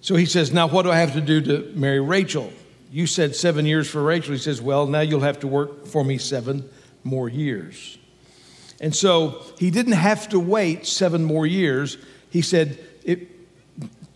So 0.00 0.16
he 0.16 0.26
says, 0.26 0.52
Now 0.52 0.68
what 0.68 0.82
do 0.82 0.90
I 0.90 0.96
have 0.96 1.14
to 1.14 1.20
do 1.20 1.40
to 1.42 1.72
marry 1.75 2.00
Rachel? 2.00 2.52
You 2.92 3.06
said 3.06 3.34
seven 3.34 3.64
years 3.64 3.88
for 3.88 4.02
Rachel. 4.02 4.34
He 4.34 4.38
says, 4.38 4.61
Well, 4.61 4.87
now 4.87 5.00
you'll 5.00 5.20
have 5.20 5.40
to 5.40 5.49
work 5.49 5.87
for 5.87 6.04
me 6.04 6.18
seven 6.18 6.68
more 7.02 7.26
years. 7.26 7.96
And 8.82 8.94
so 8.94 9.42
he 9.58 9.70
didn't 9.70 9.94
have 9.94 10.28
to 10.28 10.38
wait 10.38 10.87
seven 10.87 11.25
more 11.25 11.46
years. 11.46 11.96
He 12.28 12.42
said, 12.42 12.78
it, 13.02 13.28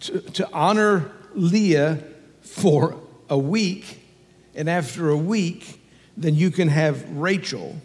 to, 0.00 0.21
to 0.21 0.52
honor 0.52 1.11
Leah 1.35 2.02
for 2.42 3.00
a 3.30 3.38
week, 3.38 3.99
and 4.54 4.68
after 4.68 5.09
a 5.09 5.16
week, 5.16 5.80
then 6.16 6.35
you 6.35 6.50
can 6.50 6.68
have 6.68 7.09
Rachel. 7.11 7.76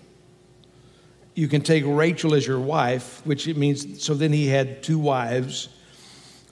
You 1.35 1.47
can 1.47 1.61
take 1.61 1.85
Rachel 1.85 2.33
as 2.33 2.45
your 2.45 2.59
wife, 2.59 3.21
which 3.25 3.47
it 3.47 3.55
means, 3.55 4.03
so 4.03 4.13
then 4.13 4.33
he 4.33 4.47
had 4.47 4.83
two 4.83 4.99
wives, 4.99 5.69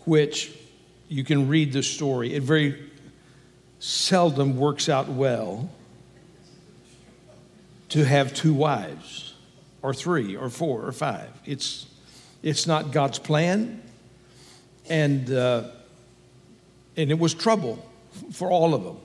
which 0.06 0.56
you 1.10 1.26
can 1.26 1.50
read 1.50 1.74
the 1.74 1.84
story. 1.84 2.36
It 2.36 2.44
very 2.44 2.89
seldom 3.80 4.58
works 4.58 4.90
out 4.90 5.08
well 5.08 5.70
to 7.90 8.06
have 8.06 8.34
two 8.34 8.54
wives, 8.54 9.34
or 9.82 9.94
three, 9.94 10.36
or 10.36 10.50
four, 10.50 10.86
or 10.86 10.92
five. 10.92 11.30
It's, 11.46 11.88
it's 12.44 12.68
not 12.68 12.92
God's 12.92 13.18
plan, 13.18 13.82
and, 14.90 15.32
uh, 15.32 15.64
and 16.96 17.10
it 17.10 17.18
was 17.18 17.34
trouble 17.34 17.84
for 18.32 18.52
all 18.52 18.76
of 18.76 18.84
them. 18.84 18.98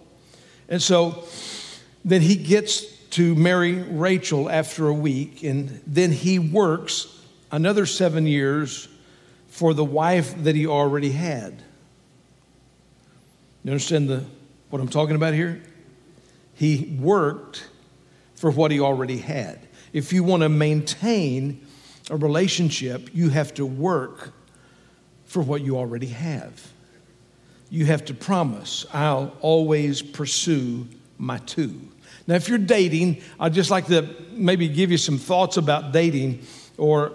And 0.68 0.82
so 0.82 1.24
then 2.04 2.20
he 2.20 2.36
gets 2.36 2.84
to 3.10 3.34
marry 3.36 3.74
Rachel 3.74 4.50
after 4.50 4.88
a 4.88 4.94
week, 4.94 5.44
and 5.44 5.80
then 5.86 6.10
he 6.10 6.38
works 6.38 7.06
another 7.52 7.86
seven 7.86 8.26
years 8.26 8.88
for 9.48 9.72
the 9.72 9.84
wife 9.84 10.34
that 10.42 10.56
he 10.56 10.66
already 10.66 11.12
had. 11.12 11.62
You 13.62 13.70
understand 13.70 14.08
the, 14.10 14.24
what 14.74 14.80
I'm 14.80 14.88
talking 14.88 15.16
about 15.16 15.34
here? 15.34 15.62
He 16.54 16.98
worked 17.00 17.64
for 18.34 18.50
what 18.50 18.70
he 18.70 18.80
already 18.80 19.18
had. 19.18 19.60
If 19.92 20.12
you 20.12 20.24
want 20.24 20.42
to 20.42 20.48
maintain 20.48 21.64
a 22.10 22.16
relationship, 22.16 23.08
you 23.14 23.30
have 23.30 23.54
to 23.54 23.64
work 23.64 24.32
for 25.26 25.42
what 25.42 25.62
you 25.62 25.78
already 25.78 26.08
have 26.08 26.60
you 27.74 27.86
have 27.86 28.04
to 28.04 28.14
promise, 28.14 28.86
I'll 28.92 29.36
always 29.40 30.00
pursue 30.00 30.86
my 31.18 31.38
two. 31.38 31.80
Now, 32.28 32.36
if 32.36 32.48
you're 32.48 32.56
dating, 32.56 33.20
I'd 33.40 33.52
just 33.52 33.68
like 33.68 33.86
to 33.86 34.08
maybe 34.30 34.68
give 34.68 34.92
you 34.92 34.96
some 34.96 35.18
thoughts 35.18 35.56
about 35.56 35.90
dating 35.90 36.42
or 36.78 37.12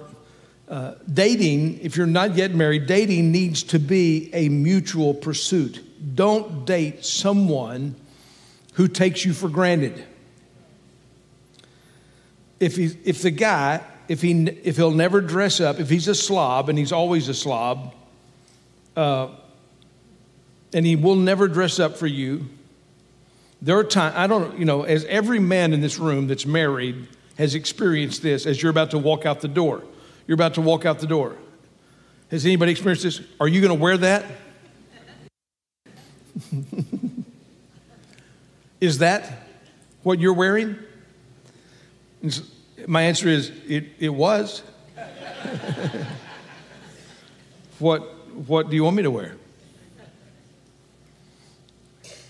uh, 0.68 0.96
dating, 1.14 1.80
if 1.80 1.96
you're 1.96 2.06
not 2.06 2.36
yet 2.36 2.54
married, 2.54 2.88
dating 2.88 3.32
needs 3.32 3.64
to 3.64 3.80
be 3.80 4.30
a 4.34 4.50
mutual 4.50 5.14
pursuit. 5.14 5.82
Don't 6.16 6.66
date 6.66 7.06
someone 7.06 7.96
who 8.74 8.88
takes 8.88 9.26
you 9.26 9.34
for 9.34 9.50
granted. 9.50 10.06
If, 12.60 12.76
he, 12.76 12.98
if 13.04 13.22
the 13.22 13.32
guy, 13.32 13.82
if, 14.08 14.22
he, 14.22 14.48
if 14.64 14.78
he'll 14.78 14.92
never 14.92 15.22
dress 15.22 15.60
up, 15.60 15.80
if 15.80 15.90
he's 15.90 16.08
a 16.08 16.16
slob, 16.16 16.70
and 16.70 16.78
he's 16.78 16.92
always 16.92 17.28
a 17.30 17.34
slob, 17.34 17.94
uh, 18.96 19.30
and 20.74 20.86
he 20.86 20.96
will 20.96 21.16
never 21.16 21.48
dress 21.48 21.80
up 21.80 21.98
for 21.98 22.08
you. 22.08 22.46
There 23.62 23.78
are 23.78 23.84
times, 23.84 24.16
I 24.16 24.28
don't, 24.28 24.58
you 24.58 24.66
know, 24.66 24.84
as 24.84 25.04
every 25.06 25.40
man 25.40 25.74
in 25.74 25.82
this 25.82 26.00
room 26.00 26.28
that's 26.28 26.46
married 26.46 27.08
has 27.38 27.56
experienced 27.56 28.22
this 28.22 28.46
as 28.46 28.62
you're 28.62 28.70
about 28.70 28.92
to 28.92 28.98
walk 28.98 29.26
out 29.26 29.42
the 29.42 29.48
door. 29.48 29.84
You're 30.28 30.36
about 30.36 30.54
to 30.56 30.62
walk 30.62 30.86
out 30.86 31.00
the 31.00 31.08
door. 31.08 31.36
Has 32.32 32.46
anybody 32.46 32.72
experienced 32.72 33.04
this? 33.04 33.22
Are 33.40 33.48
you 33.48 33.62
going 33.62 33.76
to 33.76 33.82
wear 33.82 33.98
that? 33.98 34.26
is 38.82 39.00
that 39.00 39.48
what 40.04 40.20
you're 40.20 40.34
wearing? 40.34 40.78
My 42.88 43.04
answer 43.04 43.28
is 43.28 43.52
it, 43.68 43.88
it 44.00 44.10
was. 44.10 44.64
what, 47.80 48.02
what 48.48 48.70
do 48.70 48.76
you 48.76 48.84
want 48.84 48.96
me 48.96 49.04
to 49.04 49.12
wear? 49.12 49.36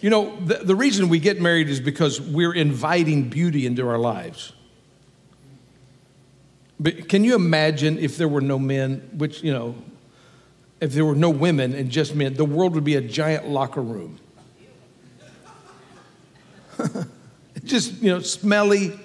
You 0.01 0.09
know, 0.09 0.39
the, 0.39 0.55
the 0.55 0.75
reason 0.75 1.09
we 1.09 1.19
get 1.19 1.41
married 1.41 1.67
is 1.67 1.79
because 1.79 2.21
we're 2.21 2.53
inviting 2.53 3.29
beauty 3.29 3.65
into 3.65 3.87
our 3.87 3.97
lives. 3.97 4.53
But 6.79 7.09
can 7.09 7.25
you 7.25 7.35
imagine 7.35 7.97
if 7.97 8.15
there 8.15 8.29
were 8.29 8.39
no 8.39 8.57
men, 8.57 9.09
which, 9.17 9.43
you 9.43 9.51
know, 9.51 9.75
if 10.81 10.93
there 10.93 11.05
were 11.05 11.15
no 11.15 11.29
women 11.29 11.73
and 11.73 11.89
just 11.89 12.15
men, 12.15 12.33
the 12.35 12.45
world 12.45 12.73
would 12.75 12.83
be 12.83 12.95
a 12.95 13.01
giant 13.01 13.47
locker 13.47 13.81
room. 13.81 14.19
just, 17.63 18.01
you 18.01 18.09
know, 18.09 18.19
smelly. 18.19 18.97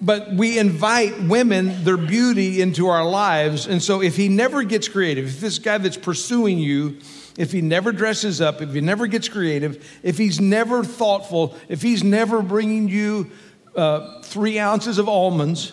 But 0.00 0.32
we 0.32 0.58
invite 0.58 1.20
women, 1.22 1.84
their 1.84 1.96
beauty, 1.96 2.60
into 2.60 2.88
our 2.88 3.04
lives. 3.04 3.66
And 3.66 3.82
so 3.82 4.02
if 4.02 4.16
he 4.16 4.28
never 4.28 4.62
gets 4.64 4.88
creative, 4.88 5.26
if 5.26 5.40
this 5.40 5.58
guy 5.58 5.78
that's 5.78 5.96
pursuing 5.96 6.58
you, 6.58 6.98
if 7.38 7.52
he 7.52 7.62
never 7.62 7.92
dresses 7.92 8.40
up, 8.40 8.60
if 8.60 8.74
he 8.74 8.80
never 8.80 9.06
gets 9.06 9.28
creative, 9.28 10.00
if 10.02 10.18
he's 10.18 10.40
never 10.40 10.84
thoughtful, 10.84 11.56
if 11.68 11.80
he's 11.80 12.02
never 12.04 12.42
bringing 12.42 12.88
you 12.88 13.30
uh, 13.76 14.20
three 14.22 14.58
ounces 14.58 14.98
of 14.98 15.08
almonds, 15.08 15.72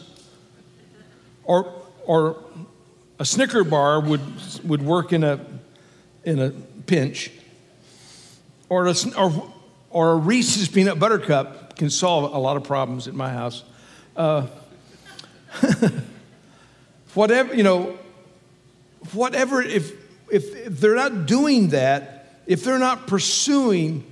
or, 1.43 1.73
or 2.05 2.37
a 3.19 3.25
Snicker 3.25 3.63
bar 3.63 3.99
would, 3.99 4.21
would 4.63 4.81
work 4.81 5.13
in 5.13 5.23
a, 5.23 5.45
in 6.23 6.39
a 6.39 6.49
pinch, 6.87 7.31
or 8.69 8.87
a, 8.87 8.95
or, 9.17 9.53
or 9.89 10.11
a 10.13 10.15
Reese's 10.15 10.69
peanut 10.69 10.97
butter 10.97 11.19
cup 11.19 11.75
can 11.75 11.89
solve 11.89 12.33
a 12.33 12.37
lot 12.37 12.57
of 12.57 12.63
problems 12.63 13.07
at 13.07 13.13
my 13.13 13.29
house. 13.29 13.63
Uh, 14.15 14.47
whatever, 17.13 17.53
you 17.53 17.63
know, 17.63 17.97
whatever, 19.13 19.61
if, 19.61 19.91
if, 20.31 20.55
if 20.55 20.79
they're 20.79 20.95
not 20.95 21.25
doing 21.25 21.69
that, 21.69 22.41
if 22.47 22.63
they're 22.63 22.79
not 22.79 23.05
pursuing 23.07 24.11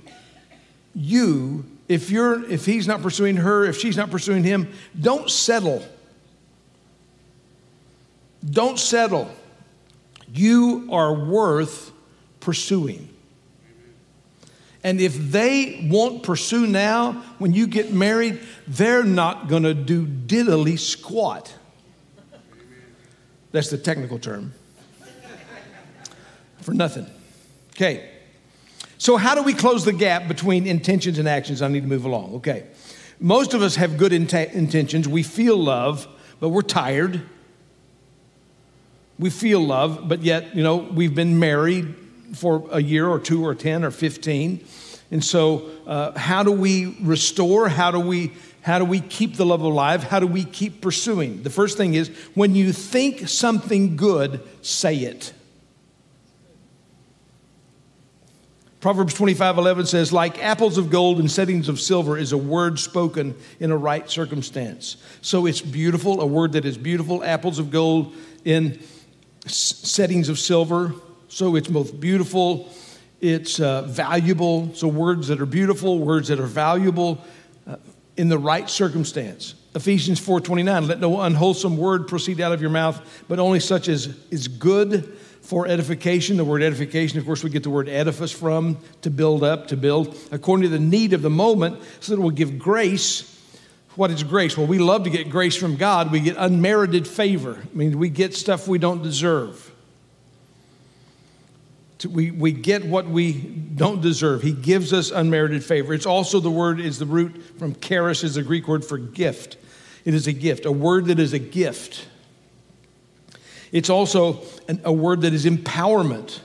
you, 0.94 1.64
if 1.88 2.10
you're 2.10 2.44
if 2.50 2.66
he's 2.66 2.86
not 2.86 3.02
pursuing 3.02 3.36
her, 3.36 3.64
if 3.64 3.78
she's 3.78 3.96
not 3.96 4.10
pursuing 4.10 4.44
him, 4.44 4.72
don't 5.00 5.30
settle. 5.30 5.82
Don't 8.50 8.78
settle. 8.78 9.30
You 10.32 10.88
are 10.90 11.12
worth 11.12 11.92
pursuing. 12.40 13.08
And 14.84 15.00
if 15.00 15.16
they 15.16 15.88
won't 15.90 16.22
pursue 16.22 16.66
now, 16.66 17.12
when 17.38 17.52
you 17.52 17.66
get 17.66 17.92
married, 17.92 18.40
they're 18.66 19.04
not 19.04 19.48
going 19.48 19.64
to 19.64 19.74
do 19.74 20.06
diddly 20.06 20.78
squat. 20.78 21.52
That's 23.50 23.70
the 23.70 23.78
technical 23.78 24.18
term 24.18 24.54
for 26.60 26.74
nothing. 26.74 27.06
Okay. 27.72 28.10
So, 28.98 29.16
how 29.16 29.34
do 29.34 29.42
we 29.42 29.54
close 29.54 29.84
the 29.84 29.92
gap 29.92 30.28
between 30.28 30.66
intentions 30.66 31.18
and 31.18 31.28
actions? 31.28 31.62
I 31.62 31.68
need 31.68 31.82
to 31.82 31.86
move 31.86 32.04
along. 32.04 32.34
Okay. 32.36 32.66
Most 33.20 33.54
of 33.54 33.62
us 33.62 33.76
have 33.76 33.96
good 33.96 34.12
intentions. 34.12 35.08
We 35.08 35.22
feel 35.22 35.56
love, 35.56 36.06
but 36.40 36.50
we're 36.50 36.62
tired. 36.62 37.22
We 39.18 39.30
feel 39.30 39.60
love, 39.60 40.08
but 40.08 40.22
yet, 40.22 40.54
you 40.54 40.62
know, 40.62 40.76
we've 40.76 41.14
been 41.14 41.38
married 41.38 41.94
for 42.34 42.68
a 42.70 42.80
year 42.80 43.08
or 43.08 43.18
two 43.18 43.44
or 43.44 43.54
10 43.54 43.84
or 43.84 43.90
15. 43.90 44.64
And 45.10 45.24
so, 45.24 45.68
uh, 45.86 46.16
how 46.18 46.42
do 46.42 46.52
we 46.52 46.96
restore? 47.00 47.68
How 47.68 47.90
do 47.90 48.00
we 48.00 48.32
how 48.60 48.78
do 48.78 48.84
we 48.84 49.00
keep 49.00 49.36
the 49.36 49.46
love 49.46 49.62
alive? 49.62 50.02
How 50.02 50.20
do 50.20 50.26
we 50.26 50.44
keep 50.44 50.82
pursuing? 50.82 51.42
The 51.42 51.48
first 51.48 51.78
thing 51.78 51.94
is 51.94 52.08
when 52.34 52.54
you 52.54 52.72
think 52.72 53.26
something 53.28 53.96
good, 53.96 54.42
say 54.60 54.96
it. 54.96 55.32
Proverbs 58.80 59.14
25 59.14 59.58
11 59.58 59.86
says, 59.86 60.12
like 60.12 60.42
apples 60.42 60.76
of 60.76 60.90
gold 60.90 61.18
and 61.18 61.30
settings 61.30 61.68
of 61.68 61.80
silver 61.80 62.18
is 62.18 62.32
a 62.32 62.38
word 62.38 62.78
spoken 62.78 63.34
in 63.58 63.70
a 63.70 63.76
right 63.76 64.08
circumstance. 64.08 64.98
So 65.22 65.46
it's 65.46 65.60
beautiful, 65.60 66.20
a 66.20 66.26
word 66.26 66.52
that 66.52 66.64
is 66.64 66.76
beautiful, 66.76 67.24
apples 67.24 67.58
of 67.58 67.70
gold 67.70 68.14
in 68.44 68.78
settings 69.46 70.28
of 70.28 70.38
silver. 70.38 70.94
So 71.28 71.56
it's 71.56 71.68
both 71.68 71.98
beautiful 71.98 72.70
it's 73.20 73.58
uh, 73.58 73.82
valuable. 73.82 74.72
So, 74.74 74.88
words 74.88 75.28
that 75.28 75.40
are 75.40 75.46
beautiful, 75.46 75.98
words 75.98 76.28
that 76.28 76.38
are 76.38 76.46
valuable 76.46 77.22
uh, 77.66 77.76
in 78.16 78.28
the 78.28 78.38
right 78.38 78.68
circumstance. 78.68 79.54
Ephesians 79.74 80.20
4:29, 80.20 80.88
let 80.88 81.00
no 81.00 81.20
unwholesome 81.20 81.76
word 81.76 82.06
proceed 82.06 82.40
out 82.40 82.52
of 82.52 82.60
your 82.60 82.70
mouth, 82.70 83.24
but 83.28 83.38
only 83.38 83.60
such 83.60 83.88
as 83.88 84.16
is 84.30 84.46
good 84.46 85.16
for 85.42 85.66
edification. 85.66 86.36
The 86.36 86.44
word 86.44 86.62
edification, 86.62 87.18
of 87.18 87.24
course, 87.24 87.42
we 87.42 87.50
get 87.50 87.64
the 87.64 87.70
word 87.70 87.88
edifice 87.88 88.32
from, 88.32 88.78
to 89.02 89.10
build 89.10 89.42
up, 89.42 89.68
to 89.68 89.76
build, 89.76 90.16
according 90.30 90.64
to 90.64 90.68
the 90.68 90.78
need 90.78 91.12
of 91.12 91.22
the 91.22 91.30
moment, 91.30 91.82
so 92.00 92.12
that 92.12 92.20
it 92.20 92.22
will 92.22 92.30
give 92.30 92.58
grace. 92.58 93.34
What 93.98 94.12
is 94.12 94.22
grace? 94.22 94.56
Well, 94.56 94.68
we 94.68 94.78
love 94.78 95.02
to 95.02 95.10
get 95.10 95.28
grace 95.28 95.56
from 95.56 95.74
God. 95.74 96.12
We 96.12 96.20
get 96.20 96.36
unmerited 96.38 97.08
favor. 97.08 97.60
I 97.60 97.76
mean, 97.76 97.98
we 97.98 98.08
get 98.08 98.32
stuff 98.32 98.68
we 98.68 98.78
don't 98.78 99.02
deserve. 99.02 99.72
We, 102.08 102.30
we 102.30 102.52
get 102.52 102.84
what 102.84 103.08
we 103.08 103.32
don't 103.32 104.00
deserve. 104.00 104.42
He 104.42 104.52
gives 104.52 104.92
us 104.92 105.10
unmerited 105.10 105.64
favor. 105.64 105.92
It's 105.92 106.06
also 106.06 106.38
the 106.38 106.48
word 106.48 106.78
is 106.78 107.00
the 107.00 107.06
root 107.06 107.42
from 107.58 107.74
charis 107.74 108.22
is 108.22 108.36
the 108.36 108.44
Greek 108.44 108.68
word 108.68 108.84
for 108.84 108.98
gift. 108.98 109.56
It 110.04 110.14
is 110.14 110.28
a 110.28 110.32
gift, 110.32 110.64
a 110.64 110.70
word 110.70 111.06
that 111.06 111.18
is 111.18 111.32
a 111.32 111.40
gift. 111.40 112.06
It's 113.72 113.90
also 113.90 114.42
an, 114.68 114.80
a 114.84 114.92
word 114.92 115.22
that 115.22 115.32
is 115.32 115.44
empowerment. 115.44 116.38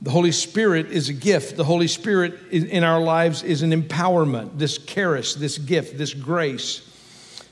The 0.00 0.10
Holy 0.10 0.32
Spirit 0.32 0.92
is 0.92 1.08
a 1.08 1.12
gift. 1.12 1.56
The 1.56 1.64
Holy 1.64 1.88
Spirit 1.88 2.38
in 2.50 2.84
our 2.84 3.00
lives 3.00 3.42
is 3.42 3.62
an 3.62 3.72
empowerment, 3.72 4.58
this 4.58 4.78
charis, 4.78 5.34
this 5.34 5.58
gift, 5.58 5.98
this 5.98 6.14
grace. 6.14 6.82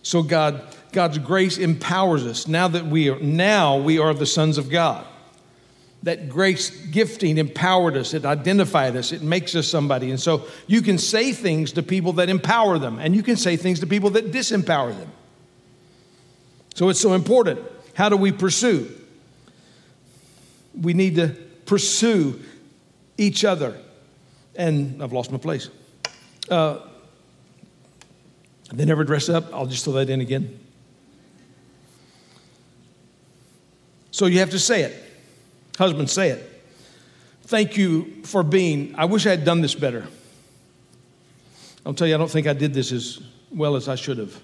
So 0.02 0.22
God, 0.22 0.62
God's 0.92 1.18
grace 1.18 1.58
empowers 1.58 2.24
us. 2.24 2.46
Now 2.46 2.68
that 2.68 2.86
we 2.86 3.10
are 3.10 3.18
now 3.18 3.78
we 3.78 3.98
are 3.98 4.14
the 4.14 4.26
sons 4.26 4.58
of 4.58 4.70
God 4.70 5.06
that 6.06 6.28
grace 6.28 6.70
gifting 6.70 7.36
empowered 7.36 7.96
us, 7.96 8.14
it 8.14 8.24
identified 8.24 8.94
us, 8.94 9.10
it 9.10 9.22
makes 9.22 9.56
us 9.56 9.66
somebody. 9.66 10.10
And 10.10 10.20
so 10.20 10.46
you 10.68 10.80
can 10.80 10.98
say 10.98 11.32
things 11.32 11.72
to 11.72 11.82
people 11.82 12.12
that 12.14 12.28
empower 12.28 12.78
them, 12.78 13.00
and 13.00 13.14
you 13.14 13.24
can 13.24 13.36
say 13.36 13.56
things 13.56 13.80
to 13.80 13.88
people 13.88 14.10
that 14.10 14.30
disempower 14.30 14.96
them. 14.96 15.10
So 16.76 16.90
it's 16.90 17.00
so 17.00 17.14
important. 17.14 17.58
How 17.94 18.08
do 18.08 18.16
we 18.16 18.30
pursue? 18.30 18.88
We 20.80 20.94
need 20.94 21.16
to 21.16 21.34
pursue 21.66 22.40
each 23.18 23.44
other. 23.44 23.76
And 24.54 25.02
I've 25.02 25.12
lost 25.12 25.30
my 25.30 25.38
place. 25.38 25.68
Uh, 26.50 26.78
they 28.72 28.84
never 28.84 29.04
dress 29.04 29.28
up. 29.28 29.52
I'll 29.52 29.66
just 29.66 29.84
throw 29.84 29.94
that 29.94 30.10
in 30.10 30.20
again. 30.20 30.58
So 34.10 34.26
you 34.26 34.38
have 34.38 34.50
to 34.50 34.58
say 34.58 34.82
it. 34.82 35.02
Husband, 35.76 36.08
say 36.08 36.30
it. 36.30 36.62
Thank 37.42 37.76
you 37.76 38.22
for 38.24 38.42
being, 38.42 38.94
I 38.96 39.04
wish 39.04 39.26
I 39.26 39.30
had 39.30 39.44
done 39.44 39.60
this 39.60 39.74
better. 39.74 40.06
I'll 41.84 41.94
tell 41.94 42.08
you, 42.08 42.14
I 42.14 42.18
don't 42.18 42.30
think 42.30 42.46
I 42.46 42.54
did 42.54 42.74
this 42.74 42.92
as 42.92 43.20
well 43.52 43.76
as 43.76 43.88
I 43.88 43.94
should 43.94 44.18
have. 44.18 44.40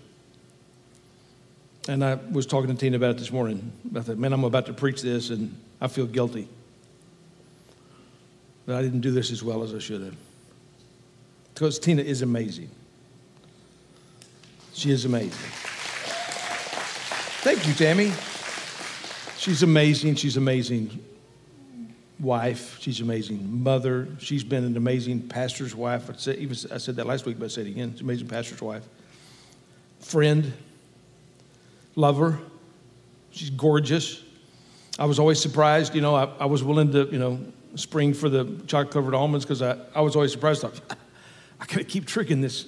And 1.89 2.05
I 2.05 2.15
was 2.15 2.47
talking 2.47 2.69
to 2.69 2.77
Tina 2.77 2.97
about 2.97 3.11
it 3.11 3.19
this 3.19 3.33
morning. 3.33 3.73
I 3.97 4.01
thought, 4.01 4.19
man, 4.19 4.33
I'm 4.33 4.45
about 4.45 4.67
to 4.67 4.73
preach 4.73 5.03
this 5.03 5.31
and 5.31 5.59
I 5.81 5.89
feel 5.89 6.07
guilty. 6.07 6.49
That 8.67 8.77
I 8.77 8.83
didn't 8.83 9.01
do 9.01 9.11
this 9.11 9.31
as 9.31 9.43
well 9.43 9.63
as 9.63 9.75
I 9.75 9.79
should 9.79 10.03
have. 10.03 10.17
Because 11.55 11.79
Tina 11.79 12.03
is 12.03 12.23
amazing. 12.23 12.71
She 14.73 14.91
is 14.91 15.05
amazing. 15.05 15.31
Thank 17.43 17.67
you, 17.67 17.75
Tammy. 17.75 18.13
She's 19.37 19.63
amazing. 19.63 20.15
She's 20.15 20.37
amazing 20.37 21.03
wife. 22.21 22.79
She's 22.81 23.01
amazing 23.01 23.63
mother. 23.63 24.09
She's 24.19 24.45
been 24.45 24.65
an 24.65 24.77
amazing 24.77 25.23
pastor's 25.23 25.75
wife. 25.75 26.09
I 26.09 26.15
said, 26.17 26.39
even, 26.39 26.57
I 26.73 26.79
said 26.79 26.97
that 26.97 27.07
last 27.07 27.27
week, 27.27 27.39
but 27.39 27.47
I 27.47 27.49
said 27.49 27.67
it 27.67 27.71
again. 27.71 27.91
She's 27.93 28.01
an 28.01 28.07
amazing 28.07 28.29
pastor's 28.29 28.63
wife. 28.63 28.85
Friend, 30.01 30.53
lover. 31.97 32.39
She's 33.33 33.51
gorgeous. 33.51 34.23
I 34.99 35.07
was 35.07 35.19
always 35.19 35.41
surprised. 35.41 35.95
You 35.95 36.01
know, 36.01 36.15
I, 36.15 36.25
I 36.39 36.47
was 36.47 36.63
willing 36.63 36.93
to, 36.93 37.09
you 37.11 37.19
know, 37.19 37.41
spring 37.75 38.15
for 38.15 38.29
the 38.29 38.61
chocolate 38.67 38.93
covered 38.93 39.15
almonds 39.15 39.45
because 39.45 39.63
I, 39.63 39.79
I 39.95 40.01
was 40.01 40.15
always 40.15 40.33
surprised. 40.33 40.65
I, 40.65 40.71
I 41.61 41.67
gotta 41.67 41.85
keep 41.85 42.07
tricking 42.07 42.41
this 42.41 42.67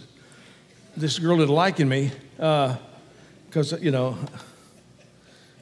this 0.97 1.19
girl 1.19 1.40
into 1.40 1.53
liking 1.53 1.88
me 1.88 2.12
because 2.37 3.73
uh, 3.73 3.79
you 3.81 3.90
know 3.90 4.17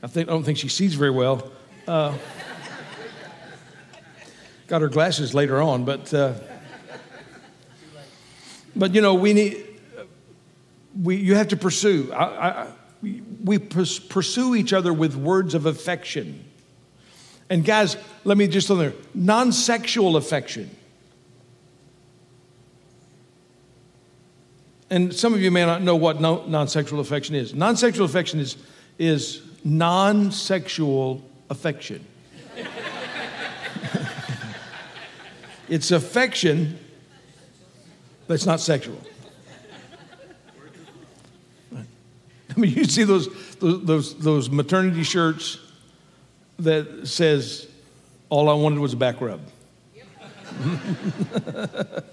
I 0.03 0.07
think 0.07 0.29
I 0.29 0.33
don't 0.33 0.45
think 0.45 0.59
she 0.59 0.69
sees 0.69 0.95
very 0.95 1.11
well. 1.11 1.51
Uh, 1.87 2.17
got 4.67 4.81
her 4.81 4.89
glasses 4.89 5.35
later 5.35 5.61
on, 5.61 5.85
but 5.85 6.13
uh, 6.13 6.35
but 8.77 8.95
you 8.95 9.01
know 9.01 9.15
we 9.15 9.33
need 9.33 9.65
we 11.01 11.17
you 11.17 11.35
have 11.35 11.49
to 11.49 11.57
pursue. 11.57 12.13
I, 12.13 12.25
I, 12.25 12.67
we 13.45 13.59
pursue 13.59 14.55
each 14.55 14.73
other 14.73 14.93
with 14.93 15.17
words 15.17 15.55
of 15.55 15.67
affection. 15.67 16.45
And 17.53 17.67
guys, 17.67 17.99
let 18.25 18.39
me 18.39 18.49
just 18.49 18.67
throw 18.67 18.77
there 18.77 18.95
non-sexual 19.13 20.17
affection. 20.17 20.75
And 24.89 25.13
some 25.13 25.35
of 25.35 25.43
you 25.43 25.51
may 25.51 25.67
not 25.67 25.83
know 25.83 25.95
what 25.95 26.19
non-sexual 26.19 26.99
affection 27.01 27.35
is. 27.35 27.53
Non-sexual 27.53 28.07
affection 28.07 28.41
is 28.41 28.57
is 28.99 29.43
non-sexual 29.65 31.23
affection. 31.51 32.07
It's 35.69 35.91
affection, 35.91 36.79
but 38.27 38.35
it's 38.35 38.45
not 38.45 38.61
sexual. 38.61 39.01
I 41.75 42.61
mean, 42.61 42.75
you 42.75 42.85
see 42.85 43.05
those, 43.05 43.31
those, 43.59 44.15
those 44.19 44.51
maternity 44.51 45.03
shirts 45.03 45.62
that 46.59 47.07
says, 47.09 47.69
all 48.29 48.49
I 48.49 48.55
wanted 48.55 48.79
was 48.79 48.93
a 48.93 48.97
back 48.97 49.21
rub. 49.21 49.41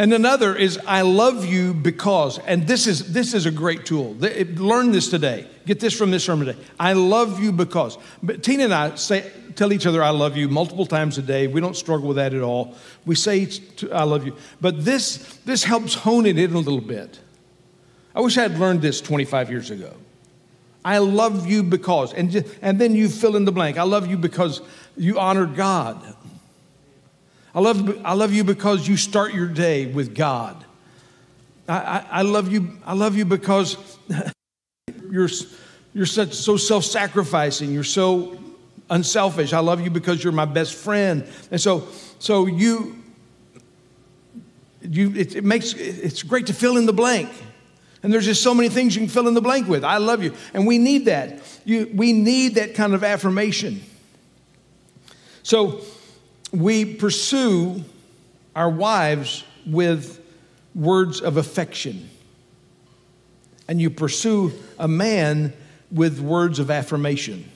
And 0.00 0.14
another 0.14 0.56
is 0.56 0.78
I 0.86 1.02
love 1.02 1.44
you 1.44 1.74
because, 1.74 2.38
and 2.38 2.66
this 2.66 2.86
is 2.86 3.12
this 3.12 3.34
is 3.34 3.44
a 3.44 3.50
great 3.50 3.84
tool. 3.84 4.14
Learn 4.14 4.92
this 4.92 5.10
today. 5.10 5.46
Get 5.66 5.78
this 5.78 5.96
from 5.96 6.10
this 6.10 6.24
sermon 6.24 6.46
today. 6.46 6.58
I 6.78 6.92
love 6.92 7.38
you 7.38 7.52
because. 7.52 7.98
But 8.22 8.42
Tina 8.42 8.64
and 8.64 8.72
I 8.72 8.94
say 8.94 9.30
tell 9.56 9.74
each 9.74 9.84
other 9.84 10.02
I 10.02 10.08
love 10.08 10.38
you 10.38 10.48
multiple 10.48 10.86
times 10.86 11.18
a 11.18 11.22
day. 11.22 11.48
We 11.48 11.60
don't 11.60 11.76
struggle 11.76 12.08
with 12.08 12.16
that 12.16 12.32
at 12.32 12.40
all. 12.40 12.76
We 13.04 13.14
say 13.14 13.48
I 13.92 14.04
love 14.04 14.24
you. 14.24 14.36
But 14.58 14.84
this 14.84 15.38
this 15.44 15.64
helps 15.64 15.92
hone 15.92 16.24
it 16.24 16.38
in 16.38 16.54
a 16.54 16.58
little 16.58 16.80
bit. 16.80 17.18
I 18.14 18.20
wish 18.20 18.38
I 18.38 18.42
had 18.42 18.58
learned 18.58 18.82
this 18.82 19.00
25 19.00 19.50
years 19.50 19.70
ago. 19.70 19.92
I 20.84 20.98
love 20.98 21.46
you 21.46 21.62
because, 21.62 22.12
and, 22.14 22.44
and 22.62 22.78
then 22.80 22.94
you 22.94 23.08
fill 23.08 23.36
in 23.36 23.44
the 23.44 23.52
blank. 23.52 23.76
I 23.76 23.82
love 23.82 24.06
you 24.06 24.16
because 24.16 24.62
you 24.96 25.18
honor 25.18 25.46
God. 25.46 26.00
I 27.54 27.60
love, 27.60 28.00
I 28.04 28.14
love 28.14 28.32
you 28.32 28.44
because 28.44 28.86
you 28.86 28.96
start 28.96 29.34
your 29.34 29.48
day 29.48 29.86
with 29.86 30.14
God. 30.14 30.64
I, 31.68 31.78
I, 31.78 32.06
I 32.10 32.22
love 32.22 32.50
you. 32.50 32.78
I 32.86 32.94
love 32.94 33.16
you 33.16 33.24
because 33.24 33.76
you're, 35.10 35.28
you're 35.92 36.06
such, 36.06 36.32
so 36.32 36.56
self-sacrificing. 36.56 37.72
You're 37.72 37.84
so 37.84 38.38
unselfish. 38.88 39.52
I 39.52 39.60
love 39.60 39.80
you 39.80 39.90
because 39.90 40.22
you're 40.22 40.32
my 40.32 40.44
best 40.44 40.74
friend. 40.74 41.26
And 41.50 41.60
so, 41.60 41.88
so 42.18 42.46
you, 42.46 43.02
you 44.82 45.14
it, 45.14 45.36
it 45.36 45.44
makes 45.44 45.74
it's 45.74 46.22
great 46.22 46.46
to 46.46 46.54
fill 46.54 46.76
in 46.76 46.86
the 46.86 46.92
blank. 46.92 47.30
And 48.02 48.12
there's 48.12 48.24
just 48.24 48.42
so 48.42 48.54
many 48.54 48.68
things 48.68 48.94
you 48.94 49.02
can 49.02 49.10
fill 49.10 49.28
in 49.28 49.34
the 49.34 49.42
blank 49.42 49.68
with. 49.68 49.84
I 49.84 49.98
love 49.98 50.22
you. 50.22 50.34
And 50.54 50.66
we 50.66 50.78
need 50.78 51.04
that. 51.04 51.40
You, 51.64 51.90
we 51.94 52.12
need 52.12 52.54
that 52.54 52.74
kind 52.74 52.94
of 52.94 53.04
affirmation. 53.04 53.82
So 55.42 55.82
we 56.52 56.84
pursue 56.84 57.84
our 58.56 58.70
wives 58.70 59.44
with 59.66 60.24
words 60.74 61.20
of 61.20 61.36
affection. 61.36 62.08
And 63.68 63.80
you 63.80 63.90
pursue 63.90 64.52
a 64.78 64.88
man 64.88 65.52
with 65.90 66.20
words 66.20 66.58
of 66.58 66.70
affirmation. 66.70 67.50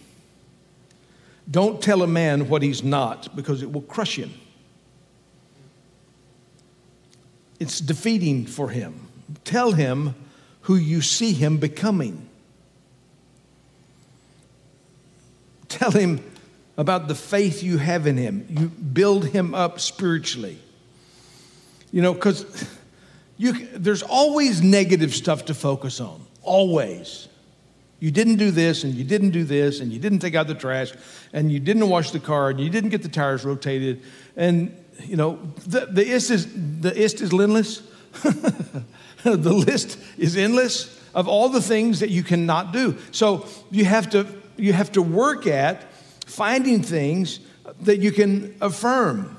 Don't 1.50 1.83
tell 1.83 2.02
a 2.02 2.07
man 2.07 2.48
what 2.48 2.62
he's 2.62 2.83
not 2.83 3.35
because 3.35 3.62
it 3.62 3.72
will 3.72 3.83
crush 3.83 4.16
him. 4.16 4.33
It's 7.61 7.80
defeating 7.80 8.46
for 8.46 8.68
him. 8.70 9.09
Tell 9.44 9.72
him 9.72 10.14
who 10.64 10.77
you 10.77 11.00
see 11.00 11.33
him 11.33 11.57
becoming. 11.57 12.29
Tell 15.68 15.90
him 15.90 16.20
about 16.77 17.09
the 17.09 17.14
faith 17.14 17.62
you 17.62 17.79
have 17.79 18.07
in 18.07 18.16
Him. 18.16 18.46
You 18.48 18.68
build 18.68 19.27
Him 19.27 19.55
up 19.55 19.81
spiritually. 19.81 20.59
You 21.92 22.03
know, 22.03 22.14
because 22.14 22.44
there's 23.38 24.03
always 24.03 24.62
negative 24.62 25.14
stuff 25.14 25.44
to 25.46 25.55
focus 25.55 26.00
on, 26.00 26.24
always. 26.42 27.29
You 28.00 28.11
didn't 28.11 28.37
do 28.37 28.50
this, 28.50 28.85
and 28.85 28.94
you 28.94 29.05
didn't 29.05 29.31
do 29.31 29.44
this, 29.44 29.81
and 29.81 29.92
you 29.92 29.98
didn't 29.98 30.18
take 30.18 30.35
out 30.35 30.48
the 30.48 30.55
trash, 30.55 30.92
and 31.33 31.50
you 31.50 31.61
didn't 31.61 31.88
wash 31.88 32.11
the 32.11 32.20
car, 32.20 32.50
and 32.50 32.61
you 32.61 32.68
didn't 32.68 32.90
get 32.90 33.03
the 33.03 33.09
tires 33.09 33.44
rotated. 33.44 34.03
And, 34.37 34.77
you 35.05 35.16
know, 35.16 35.38
the, 35.66 35.87
the, 35.87 36.05
ist, 36.05 36.31
is, 36.31 36.48
the 36.81 36.94
ist 36.96 37.20
is 37.20 37.33
endless. 37.33 37.83
the 39.37 39.52
list 39.52 39.98
is 40.18 40.37
endless 40.37 41.00
of 41.14 41.28
all 41.28 41.48
the 41.48 41.62
things 41.62 42.00
that 42.00 42.10
you 42.10 42.22
cannot 42.22 42.72
do. 42.72 42.98
So 43.10 43.46
you 43.70 43.84
have 43.87 44.10
to, 44.10 44.26
you 44.56 44.72
have 44.72 44.92
to 44.92 45.02
work 45.02 45.46
at 45.46 45.90
finding 46.26 46.82
things 46.82 47.40
that 47.80 47.98
you 47.98 48.12
can 48.12 48.54
affirm. 48.60 49.38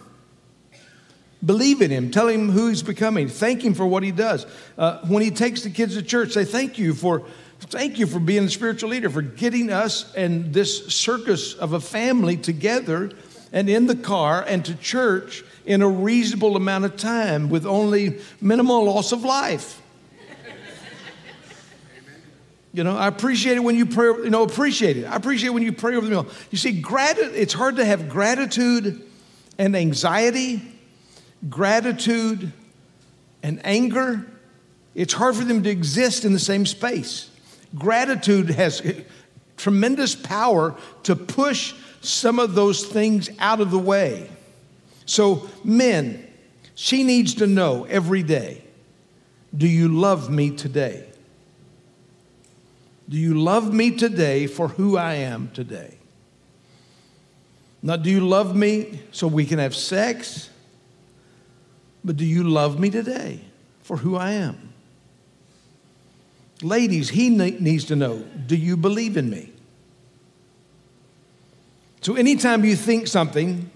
Believe 1.45 1.81
in 1.81 1.91
him. 1.91 2.09
Tell 2.09 2.27
him 2.27 2.49
who 2.49 2.69
he's 2.69 2.81
becoming. 2.81 3.27
Thank 3.27 3.63
him 3.63 3.75
for 3.75 3.85
what 3.85 4.01
he 4.01 4.11
does. 4.11 4.47
Uh, 4.77 4.99
when 5.05 5.21
he 5.21 5.29
takes 5.29 5.61
the 5.61 5.69
kids 5.69 5.93
to 5.95 6.01
church, 6.01 6.31
say 6.31 6.45
thank 6.45 6.79
you 6.79 6.93
for 6.93 7.23
thank 7.59 7.99
you 7.99 8.07
for 8.07 8.19
being 8.19 8.45
a 8.45 8.49
spiritual 8.49 8.89
leader, 8.89 9.09
for 9.09 9.21
getting 9.21 9.71
us 9.71 10.13
and 10.15 10.53
this 10.53 10.87
circus 10.87 11.53
of 11.53 11.73
a 11.73 11.79
family 11.79 12.37
together 12.37 13.11
and 13.55 13.69
in 13.69 13.87
the 13.87 13.95
car 13.95 14.43
and 14.45 14.65
to 14.65 14.75
church 14.75 15.43
in 15.65 15.81
a 15.81 15.87
reasonable 15.87 16.57
amount 16.57 16.83
of 16.83 16.97
time 16.97 17.49
with 17.49 17.65
only 17.65 18.19
minimal 18.41 18.83
loss 18.83 19.13
of 19.13 19.23
life. 19.23 19.81
You 22.73 22.83
know, 22.83 22.97
I 22.97 23.07
appreciate 23.07 23.55
it 23.55 23.61
when 23.61 23.77
you 23.77 23.85
pray, 23.85 24.07
you 24.07 24.29
know, 24.29 24.43
appreciate 24.43 24.97
it. 24.97 25.05
I 25.05 25.15
appreciate 25.15 25.51
when 25.51 25.63
you 25.63 25.71
pray 25.71 25.95
over 25.95 26.05
the 26.05 26.11
meal. 26.11 26.27
You 26.51 26.57
see, 26.57 26.81
gratitude, 26.81 27.31
it's 27.33 27.53
hard 27.53 27.77
to 27.77 27.85
have 27.85 28.09
gratitude 28.09 29.01
and 29.57 29.73
anxiety, 29.77 30.61
gratitude 31.49 32.51
and 33.41 33.65
anger. 33.65 34.25
It's 34.93 35.13
hard 35.13 35.37
for 35.37 35.45
them 35.45 35.63
to 35.63 35.69
exist 35.69 36.25
in 36.25 36.33
the 36.33 36.39
same 36.39 36.65
space. 36.65 37.29
Gratitude 37.73 38.49
has 38.49 38.81
tremendous 39.57 40.15
power 40.15 40.75
to 41.03 41.15
push 41.15 41.73
some 42.01 42.39
of 42.39 42.55
those 42.55 42.85
things 42.85 43.29
out 43.39 43.61
of 43.61 43.71
the 43.71 43.79
way. 43.79 44.29
So, 45.05 45.49
men, 45.63 46.25
she 46.75 47.03
needs 47.03 47.35
to 47.35 47.47
know 47.47 47.85
every 47.85 48.23
day 48.23 48.61
do 49.55 49.67
you 49.67 49.87
love 49.87 50.29
me 50.29 50.51
today? 50.51 51.07
Do 53.07 53.17
you 53.17 53.39
love 53.39 53.73
me 53.73 53.91
today 53.91 54.47
for 54.47 54.67
who 54.67 54.97
I 54.97 55.13
am 55.15 55.49
today? 55.53 55.95
Not 57.81 58.01
do 58.01 58.09
you 58.09 58.27
love 58.27 58.55
me 58.55 58.99
so 59.11 59.27
we 59.27 59.45
can 59.45 59.59
have 59.59 59.75
sex, 59.75 60.49
but 62.03 62.17
do 62.17 62.25
you 62.25 62.43
love 62.43 62.79
me 62.79 62.89
today 62.89 63.41
for 63.83 63.97
who 63.97 64.15
I 64.15 64.31
am? 64.31 64.73
Ladies, 66.65 67.09
he 67.09 67.29
needs 67.29 67.85
to 67.85 67.95
know 67.95 68.25
do 68.47 68.55
you 68.55 68.75
believe 68.75 69.17
in 69.17 69.29
me? 69.29 69.51
So 72.01 72.15
anytime 72.15 72.65
you 72.65 72.75
think 72.75 73.05
something 73.05 73.69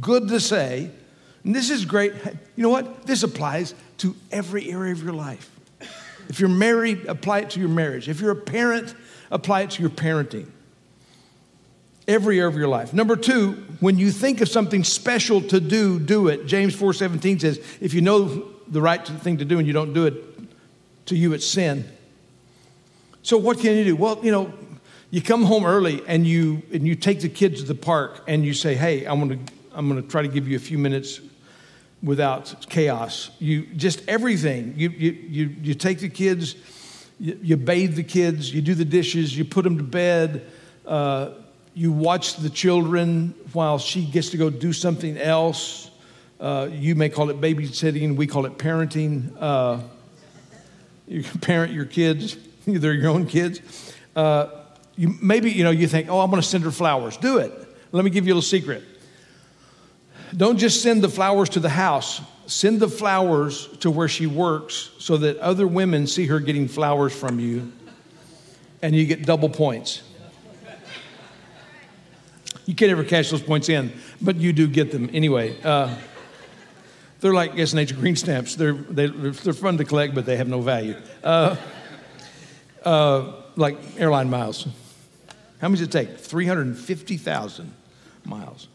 good 0.00 0.28
to 0.28 0.40
say, 0.40 0.90
and 1.44 1.54
this 1.54 1.68
is 1.68 1.84
great, 1.84 2.14
you 2.56 2.62
know 2.62 2.70
what? 2.70 3.06
This 3.06 3.22
applies 3.22 3.74
to 3.98 4.16
every 4.32 4.70
area 4.70 4.92
of 4.92 5.02
your 5.02 5.12
life. 5.12 5.50
If 6.30 6.40
you're 6.40 6.48
married, 6.48 7.04
apply 7.04 7.40
it 7.40 7.50
to 7.50 7.60
your 7.60 7.68
marriage. 7.68 8.08
If 8.08 8.20
you're 8.20 8.30
a 8.30 8.36
parent, 8.36 8.94
apply 9.30 9.62
it 9.62 9.70
to 9.72 9.82
your 9.82 9.90
parenting. 9.90 10.46
Every 12.08 12.38
area 12.38 12.48
of 12.48 12.56
your 12.56 12.68
life. 12.68 12.94
Number 12.94 13.16
two, 13.16 13.62
when 13.80 13.98
you 13.98 14.10
think 14.10 14.40
of 14.40 14.48
something 14.48 14.84
special 14.84 15.42
to 15.42 15.60
do, 15.60 15.98
do 15.98 16.28
it. 16.28 16.46
James 16.46 16.74
4:17 16.74 17.42
says, 17.42 17.58
if 17.82 17.92
you 17.92 18.00
know 18.00 18.48
the 18.68 18.80
right 18.80 19.06
thing 19.06 19.36
to 19.36 19.44
do 19.44 19.58
and 19.58 19.66
you 19.66 19.74
don't 19.74 19.92
do 19.92 20.06
it, 20.06 20.14
to 21.06 21.14
you 21.14 21.34
it's 21.34 21.46
sin. 21.46 21.84
So 23.26 23.36
what 23.36 23.58
can 23.58 23.76
you 23.76 23.82
do? 23.82 23.96
Well, 23.96 24.20
you 24.22 24.30
know, 24.30 24.52
you 25.10 25.20
come 25.20 25.42
home 25.42 25.66
early 25.66 26.00
and 26.06 26.24
you 26.24 26.62
and 26.72 26.86
you 26.86 26.94
take 26.94 27.22
the 27.22 27.28
kids 27.28 27.60
to 27.60 27.66
the 27.66 27.74
park 27.74 28.22
and 28.28 28.44
you 28.44 28.54
say, 28.54 28.76
"Hey, 28.76 29.04
I'm 29.04 29.18
going 29.18 29.44
to 29.44 29.52
I'm 29.72 29.88
going 29.88 30.00
to 30.00 30.08
try 30.08 30.22
to 30.22 30.28
give 30.28 30.46
you 30.46 30.54
a 30.54 30.60
few 30.60 30.78
minutes 30.78 31.20
without 32.04 32.70
chaos. 32.70 33.32
You 33.40 33.66
just 33.74 34.08
everything. 34.08 34.74
You 34.76 34.90
you 34.90 35.10
you, 35.10 35.56
you 35.60 35.74
take 35.74 35.98
the 35.98 36.08
kids, 36.08 36.54
you, 37.18 37.36
you 37.42 37.56
bathe 37.56 37.96
the 37.96 38.04
kids, 38.04 38.54
you 38.54 38.62
do 38.62 38.76
the 38.76 38.84
dishes, 38.84 39.36
you 39.36 39.44
put 39.44 39.64
them 39.64 39.76
to 39.78 39.82
bed. 39.82 40.48
Uh, 40.86 41.30
you 41.74 41.90
watch 41.90 42.36
the 42.36 42.48
children 42.48 43.34
while 43.52 43.80
she 43.80 44.04
gets 44.04 44.30
to 44.30 44.36
go 44.36 44.50
do 44.50 44.72
something 44.72 45.18
else. 45.18 45.90
Uh, 46.38 46.68
you 46.70 46.94
may 46.94 47.08
call 47.08 47.30
it 47.30 47.40
babysitting, 47.40 48.14
we 48.14 48.28
call 48.28 48.46
it 48.46 48.56
parenting. 48.56 49.36
Uh, 49.40 49.80
you 51.08 51.24
parent 51.40 51.72
your 51.72 51.86
kids, 51.86 52.36
they're 52.80 52.92
your 52.92 53.10
own 53.10 53.26
kids. 53.26 53.94
Uh, 54.14 54.48
you, 54.96 55.14
maybe 55.22 55.50
you 55.50 55.62
know 55.62 55.70
you 55.70 55.86
think, 55.86 56.08
oh, 56.10 56.20
I'm 56.20 56.30
going 56.30 56.42
to 56.42 56.48
send 56.48 56.64
her 56.64 56.70
flowers. 56.70 57.16
Do 57.16 57.38
it. 57.38 57.52
Let 57.92 58.04
me 58.04 58.10
give 58.10 58.26
you 58.26 58.32
a 58.32 58.34
little 58.34 58.42
secret. 58.42 58.82
Don't 60.36 60.58
just 60.58 60.82
send 60.82 61.02
the 61.02 61.08
flowers 61.08 61.48
to 61.50 61.60
the 61.60 61.68
house, 61.68 62.20
send 62.46 62.80
the 62.80 62.88
flowers 62.88 63.68
to 63.78 63.90
where 63.90 64.08
she 64.08 64.26
works 64.26 64.90
so 64.98 65.16
that 65.18 65.36
other 65.38 65.66
women 65.66 66.06
see 66.06 66.26
her 66.26 66.40
getting 66.40 66.66
flowers 66.66 67.14
from 67.16 67.38
you 67.38 67.72
and 68.82 68.94
you 68.94 69.06
get 69.06 69.24
double 69.24 69.48
points. 69.48 70.02
You 72.66 72.74
can't 72.74 72.90
ever 72.90 73.04
cash 73.04 73.30
those 73.30 73.42
points 73.42 73.68
in, 73.68 73.92
but 74.20 74.36
you 74.36 74.52
do 74.52 74.66
get 74.66 74.90
them 74.90 75.08
anyway. 75.12 75.56
Uh, 75.62 75.96
they're 77.20 77.32
like 77.32 77.56
S&H 77.56 77.96
green 77.96 78.16
stamps. 78.16 78.56
They're, 78.56 78.72
they, 78.72 79.04
are 79.04 79.08
they 79.08 79.50
are 79.50 79.54
fun 79.54 79.78
to 79.78 79.84
collect, 79.84 80.14
but 80.14 80.26
they 80.26 80.36
have 80.36 80.48
no 80.48 80.60
value. 80.60 80.96
Uh, 81.22 81.56
uh, 82.86 83.32
like 83.56 83.76
airline 83.98 84.30
miles. 84.30 84.66
How 85.60 85.68
many 85.68 85.78
does 85.78 85.88
it 85.88 85.92
take? 85.92 86.18
350,000 86.18 87.72
miles 88.24 88.68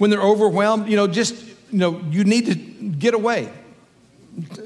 when 0.00 0.08
they're 0.08 0.22
overwhelmed, 0.22 0.88
you 0.88 0.96
know, 0.96 1.06
just, 1.06 1.34
you 1.70 1.78
know, 1.78 2.00
you 2.10 2.24
need 2.24 2.46
to 2.46 2.54
get 2.54 3.12
away. 3.12 3.52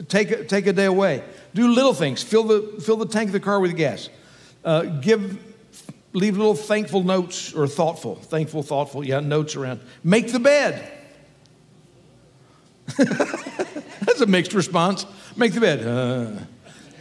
Take 0.09 0.31
a, 0.31 0.45
take 0.45 0.69
a 0.69 0.73
day 0.73 0.85
away. 0.85 1.25
Do 1.55 1.67
little 1.67 1.93
things. 1.93 2.23
Fill 2.23 2.45
the, 2.45 2.81
fill 2.81 2.97
the 2.97 3.07
tank 3.07 3.31
of 3.31 3.33
the 3.33 3.41
car 3.41 3.59
with 3.59 3.77
gas. 3.77 4.11
Uh, 4.65 4.83
give, 4.83 5.37
leave 6.13 6.37
little 6.37 6.55
thankful 6.55 7.03
notes 7.03 7.53
or 7.53 7.67
thoughtful, 7.67 8.15
thankful, 8.15 8.63
thoughtful, 8.63 9.05
yeah, 9.05 9.19
notes 9.19 9.57
around. 9.57 9.81
Make 10.05 10.31
the 10.31 10.39
bed. 10.39 10.89
That's 12.97 14.21
a 14.21 14.27
mixed 14.27 14.53
response. 14.53 15.05
Make 15.35 15.53
the 15.53 15.61
bed. 15.61 15.85
Uh, 15.85 16.45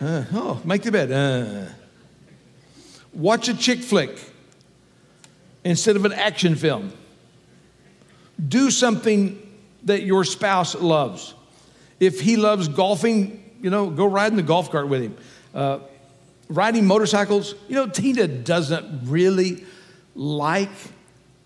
uh, 0.02 0.26
oh, 0.34 0.62
make 0.64 0.84
the 0.84 0.92
bed. 0.92 1.12
Uh. 1.12 1.72
Watch 3.14 3.48
a 3.48 3.56
chick 3.56 3.80
flick 3.80 4.18
instead 5.64 5.96
of 5.96 6.06
an 6.06 6.14
action 6.14 6.56
film. 6.56 6.92
Do 8.48 8.72
something 8.72 9.40
that 9.84 10.04
your 10.04 10.24
spouse 10.24 10.76
loves. 10.76 11.34
If 12.00 12.20
he 12.20 12.38
loves 12.38 12.68
golfing, 12.68 13.58
you 13.62 13.70
know, 13.70 13.90
go 13.90 14.06
ride 14.06 14.32
in 14.32 14.36
the 14.36 14.44
golf 14.44 14.72
cart 14.72 14.88
with 14.88 15.04
him. 15.04 15.18
Uh, 15.54 15.80
riding 16.50 16.86
motorcycles, 16.86 17.56
you 17.68 17.76
know, 17.76 17.88
Tina 17.88 18.28
doesn't 18.28 19.08
really 19.10 19.64
like 20.16 20.72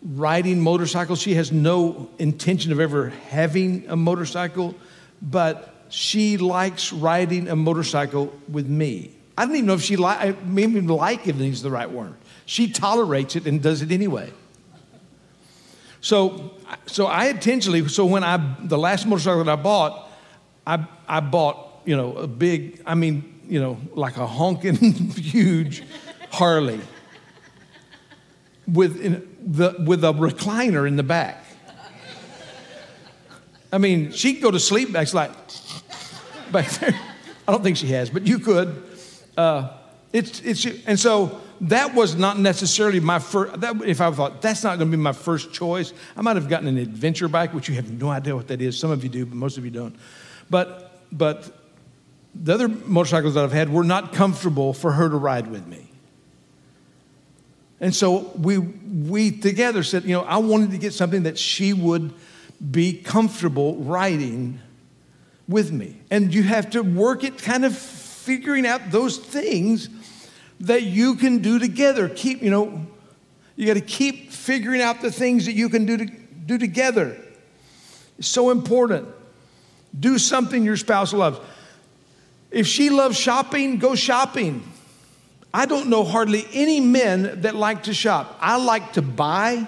riding 0.02 0.62
motorcycles. 0.62 1.22
She 1.22 1.36
has 1.36 1.52
no 1.52 2.10
intention 2.18 2.72
of 2.72 2.80
ever 2.80 3.10
having 3.30 3.86
a 3.90 3.96
motorcycle, 3.96 4.76
but 5.22 5.74
she 5.90 6.38
likes 6.38 6.92
riding 6.92 7.48
a 7.48 7.56
motorcycle 7.56 8.34
with 8.50 8.68
me. 8.68 9.16
I 9.38 9.46
don't 9.46 9.56
even 9.56 9.68
know 9.68 9.74
if 9.74 9.82
she 9.82 9.96
like, 9.96 10.44
maybe 10.44 10.82
like 10.82 11.28
if 11.28 11.40
it's 11.40 11.62
the 11.62 11.70
right 11.70 11.90
word. 11.90 12.16
She 12.46 12.72
tolerates 12.72 13.36
it 13.36 13.46
and 13.46 13.62
does 13.62 13.82
it 13.82 13.92
anyway. 13.92 14.32
So, 16.02 16.52
so 16.86 17.06
I 17.06 17.26
intentionally, 17.26 17.88
so 17.88 18.06
when 18.06 18.24
I, 18.24 18.38
the 18.64 18.78
last 18.78 19.06
motorcycle 19.06 19.44
that 19.44 19.52
I 19.52 19.62
bought, 19.62 20.10
I, 20.66 20.86
I 21.08 21.20
bought, 21.20 21.82
you 21.86 21.96
know, 21.96 22.16
a 22.16 22.28
big, 22.28 22.82
I 22.86 22.96
mean, 22.96 23.42
you 23.48 23.60
know, 23.60 23.78
like 23.94 24.18
a 24.18 24.28
honking 24.28 24.76
huge 25.16 25.84
Harley 26.32 26.80
with, 28.68 29.02
the, 29.58 29.76
with 29.86 30.04
a 30.04 30.14
recliner 30.14 30.88
in 30.88 30.96
the 30.96 31.04
back. 31.04 31.44
I 33.72 33.78
mean, 33.78 34.12
she'd 34.12 34.42
go 34.42 34.50
to 34.50 34.60
sleep 34.60 34.94
back, 34.94 35.14
like, 35.14 35.32
back 36.52 36.70
there. 36.80 37.00
I 37.48 37.52
don't 37.52 37.64
think 37.64 37.78
she 37.78 37.88
has, 37.88 38.10
but 38.10 38.28
you 38.28 38.40
could. 38.40 38.84
Uh, 39.36 39.70
it's, 40.14 40.42
it's, 40.42 40.66
and 40.86 41.00
so 41.00 41.42
that 41.62 41.94
was 41.94 42.16
not 42.16 42.40
necessarily 42.40 43.00
my 43.00 43.20
first, 43.20 43.60
that, 43.62 43.76
if 43.86 44.02
I 44.02 44.12
thought 44.12 44.42
that's 44.42 44.64
not 44.64 44.78
going 44.78 44.92
to 44.92 44.98
be 44.98 45.02
my 45.02 45.12
first 45.12 45.54
choice, 45.54 45.94
I 46.16 46.22
might 46.22 46.36
have 46.36 46.50
gotten 46.50 46.68
an 46.68 46.78
adventure 46.78 47.28
bike, 47.28 47.54
which 47.54 47.70
you 47.70 47.76
have 47.76 47.92
no 47.92 48.10
idea 48.10 48.36
what 48.36 48.48
that 48.48 48.62
is. 48.62 48.78
Some 48.78 48.92
of 48.92 49.04
you 49.04 49.10
do, 49.10 49.26
but 49.26 49.36
most 49.36 49.58
of 49.58 49.66
you 49.66 49.72
don't. 49.72 49.96
But, 50.50 51.02
but 51.12 51.52
the 52.36 52.54
other 52.54 52.68
motorcycles 52.68 53.34
that 53.34 53.44
I've 53.44 53.52
had 53.52 53.70
were 53.72 53.84
not 53.84 54.14
comfortable 54.14 54.74
for 54.74 54.92
her 54.92 55.10
to 55.10 55.16
ride 55.16 55.48
with 55.48 55.68
me. 55.68 55.90
And 57.80 57.94
so 57.94 58.32
we, 58.38 58.58
we 58.58 59.32
together 59.32 59.84
said, 59.84 60.04
you 60.04 60.14
know, 60.14 60.24
I 60.24 60.38
wanted 60.38 60.72
to 60.72 60.78
get 60.78 60.94
something 60.94 61.24
that 61.24 61.38
she 61.38 61.74
would 61.74 62.14
be 62.72 62.94
comfortable 62.94 63.76
riding 63.76 64.60
with 65.48 65.72
me. 65.72 65.98
And 66.12 66.34
you 66.34 66.44
have 66.44 66.72
to 66.72 66.82
work 66.82 67.24
it 67.24 67.38
kind 67.38 67.66
of 67.66 67.78
figuring 67.78 68.66
out 68.68 68.92
those 68.92 69.18
things 69.18 69.90
that 70.62 70.84
you 70.84 71.16
can 71.16 71.40
do 71.40 71.60
together. 71.60 72.10
Keep, 72.10 72.42
you 72.42 72.50
know, 72.50 72.86
you 73.56 73.66
got 73.66 73.76
to 73.76 73.82
keep 73.82 74.32
figuring 74.32 74.82
out 74.82 75.02
the 75.02 75.12
things 75.12 75.46
that 75.46 75.54
you 75.54 75.70
can 75.70 75.86
do, 75.86 75.98
to, 75.98 76.06
do 76.06 76.58
together. 76.58 77.18
It's 78.18 78.28
so 78.28 78.50
important. 78.50 79.08
Do 79.98 80.18
something 80.18 80.64
your 80.64 80.78
spouse 80.78 81.14
loves. 81.14 81.40
If 82.52 82.68
she 82.68 82.90
loves 82.90 83.18
shopping, 83.18 83.78
go 83.78 83.96
shopping. 83.96 84.64
I 85.54 85.66
don't 85.66 85.88
know 85.88 86.04
hardly 86.04 86.46
any 86.54 86.80
men 86.80 87.42
that 87.42 87.56
like 87.56 87.84
to 87.84 87.94
shop. 87.94 88.38
I 88.42 88.58
like 88.58 88.94
to 88.94 89.02
buy. 89.02 89.66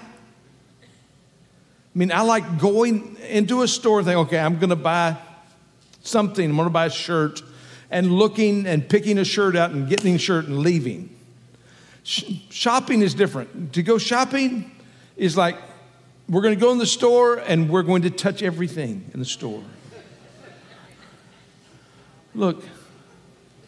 mean, 1.94 2.12
I 2.12 2.20
like 2.20 2.58
going 2.58 3.16
into 3.28 3.62
a 3.62 3.68
store 3.68 3.98
and 3.98 4.06
think, 4.06 4.18
okay, 4.18 4.38
I'm 4.38 4.58
going 4.58 4.70
to 4.70 4.76
buy 4.76 5.16
something. 6.02 6.48
I'm 6.48 6.56
to 6.66 6.70
buy 6.70 6.86
a 6.86 6.90
shirt 6.90 7.42
and 7.90 8.12
looking 8.12 8.66
and 8.66 8.88
picking 8.88 9.18
a 9.18 9.24
shirt 9.24 9.56
out 9.56 9.70
and 9.70 9.88
getting 9.88 10.14
a 10.14 10.18
shirt 10.18 10.46
and 10.46 10.58
leaving. 10.58 11.14
shopping 12.02 13.02
is 13.02 13.14
different. 13.14 13.72
To 13.74 13.82
go 13.82 13.98
shopping 13.98 14.70
is 15.16 15.36
like 15.36 15.56
we're 16.28 16.42
to 16.54 16.60
go 16.60 16.70
in 16.70 16.78
the 16.78 16.86
store 16.86 17.36
and 17.38 17.68
we're 17.68 17.82
going 17.82 18.02
to 18.02 18.10
touch 18.10 18.42
everything 18.42 19.10
in 19.12 19.18
the 19.18 19.26
store. 19.26 19.62
Look, 22.34 22.62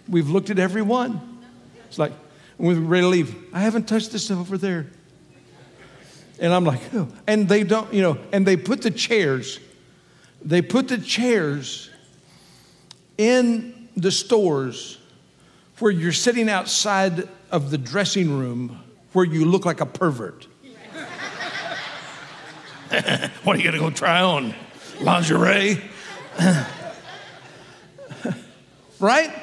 we've 0.09 0.31
looked 0.31 0.51
at 0.51 0.61
every 0.61 0.83
one. 0.83 1.42
It's 1.88 1.99
like, 1.99 2.12
we're 2.59 2.79
ready 2.79 3.03
to 3.03 3.09
leave, 3.09 3.35
I 3.53 3.61
haven't 3.61 3.88
touched 3.88 4.12
this 4.12 4.27
stuff 4.27 4.38
over 4.38 4.57
there. 4.57 4.87
And 6.38 6.53
I'm 6.53 6.64
like, 6.64 6.81
oh. 6.95 7.09
And 7.27 7.49
they 7.49 7.64
don't, 7.64 7.92
you 7.92 8.03
know, 8.03 8.18
and 8.33 8.47
they 8.47 8.57
put 8.57 8.83
the 8.83 8.90
chairs, 8.90 9.59
they 10.40 10.62
put 10.62 10.87
the 10.87 10.99
chairs 10.99 11.90
in 13.18 13.88
the 13.96 14.11
stores 14.11 14.98
where 15.79 15.90
you're 15.90 16.12
sitting 16.12 16.48
outside 16.48 17.29
of 17.51 17.70
the 17.70 17.79
dressing 17.79 18.38
room 18.38 18.83
where 19.12 19.25
you 19.25 19.44
look 19.44 19.64
like 19.64 19.81
a 19.81 19.87
pervert. 19.87 20.46
what 23.42 23.57
are 23.57 23.59
you 23.59 23.64
going 23.64 23.75
to 23.75 23.79
go 23.79 23.90
try 23.90 24.20
on? 24.22 24.55
Lingerie? 25.01 25.81
right? 29.01 29.35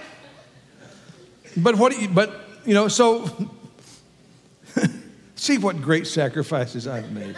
But 1.58 1.76
what? 1.76 2.00
You, 2.00 2.08
but 2.10 2.48
you 2.66 2.74
know, 2.74 2.88
so 2.88 3.30
see 5.36 5.58
what 5.58 5.82
great 5.82 6.08
sacrifices 6.08 6.88
I've 6.88 7.12
made. 7.12 7.36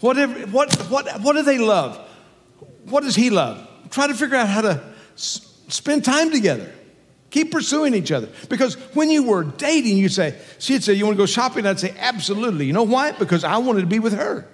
Whatever, 0.00 0.46
what, 0.48 0.74
what, 0.90 1.20
what 1.20 1.34
do 1.34 1.42
they 1.42 1.58
love? 1.58 1.96
What 2.86 3.02
does 3.02 3.14
he 3.16 3.30
love? 3.30 3.66
Try 3.90 4.06
to 4.06 4.14
figure 4.14 4.36
out 4.36 4.48
how 4.48 4.62
to 4.62 4.82
s- 5.14 5.54
spend 5.68 6.04
time 6.04 6.30
together. 6.30 6.72
Keep 7.30 7.50
pursuing 7.52 7.94
each 7.94 8.12
other. 8.12 8.28
Because 8.50 8.74
when 8.94 9.10
you 9.10 9.22
were 9.22 9.44
dating, 9.44 9.96
you 9.96 10.08
say, 10.10 10.38
she'd 10.58 10.84
say, 10.84 10.92
You 10.94 11.06
want 11.06 11.16
to 11.16 11.22
go 11.22 11.26
shopping? 11.26 11.66
I'd 11.66 11.80
say, 11.80 11.94
Absolutely. 11.98 12.66
You 12.66 12.72
know 12.74 12.82
why? 12.82 13.12
Because 13.12 13.44
I 13.44 13.56
wanted 13.58 13.80
to 13.82 13.86
be 13.86 13.98
with 13.98 14.12
her. 14.12 14.46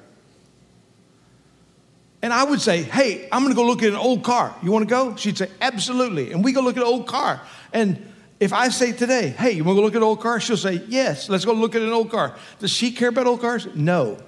And 2.22 2.32
I 2.32 2.44
would 2.44 2.60
say, 2.60 2.82
Hey, 2.82 3.28
I'm 3.32 3.42
going 3.42 3.52
to 3.54 3.56
go 3.56 3.66
look 3.66 3.82
at 3.82 3.88
an 3.88 3.96
old 3.96 4.22
car. 4.22 4.54
You 4.62 4.70
want 4.70 4.88
to 4.88 4.90
go? 4.90 5.16
She'd 5.16 5.38
say, 5.38 5.48
Absolutely. 5.60 6.32
And 6.32 6.44
we 6.44 6.52
go 6.52 6.60
look 6.60 6.76
at 6.76 6.82
an 6.82 6.88
old 6.88 7.06
car. 7.06 7.40
And 7.72 8.04
if 8.40 8.52
I 8.52 8.68
say 8.68 8.92
today, 8.92 9.30
Hey, 9.30 9.52
you 9.52 9.64
want 9.64 9.76
to 9.76 9.80
go 9.80 9.84
look 9.84 9.94
at 9.94 9.98
an 9.98 10.02
old 10.04 10.20
car? 10.20 10.38
She'll 10.38 10.56
say, 10.56 10.82
Yes, 10.88 11.28
let's 11.28 11.44
go 11.44 11.52
look 11.54 11.74
at 11.74 11.82
an 11.82 11.90
old 11.92 12.10
car. 12.10 12.36
Does 12.60 12.70
she 12.70 12.92
care 12.92 13.08
about 13.08 13.26
old 13.26 13.40
cars? 13.40 13.66
No. 13.74 14.18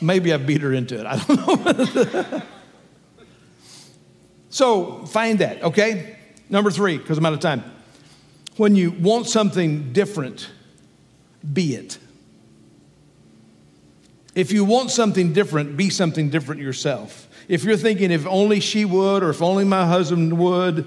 Maybe 0.00 0.32
I 0.32 0.36
beat 0.36 0.62
her 0.62 0.72
into 0.72 0.98
it. 0.98 1.06
I 1.06 1.16
don't 1.16 2.34
know. 2.34 2.42
so 4.50 5.04
find 5.06 5.38
that, 5.40 5.62
okay? 5.62 6.16
Number 6.48 6.70
three, 6.70 6.98
because 6.98 7.18
I'm 7.18 7.26
out 7.26 7.32
of 7.32 7.40
time. 7.40 7.62
When 8.56 8.74
you 8.74 8.90
want 8.90 9.26
something 9.26 9.92
different, 9.92 10.50
be 11.52 11.74
it. 11.74 11.98
If 14.34 14.52
you 14.52 14.64
want 14.64 14.90
something 14.90 15.32
different, 15.32 15.76
be 15.76 15.90
something 15.90 16.30
different 16.30 16.60
yourself. 16.60 17.28
If 17.48 17.64
you're 17.64 17.76
thinking, 17.76 18.10
if 18.10 18.26
only 18.26 18.60
she 18.60 18.84
would, 18.84 19.22
or 19.22 19.30
if 19.30 19.42
only 19.42 19.64
my 19.64 19.86
husband 19.86 20.38
would, 20.38 20.86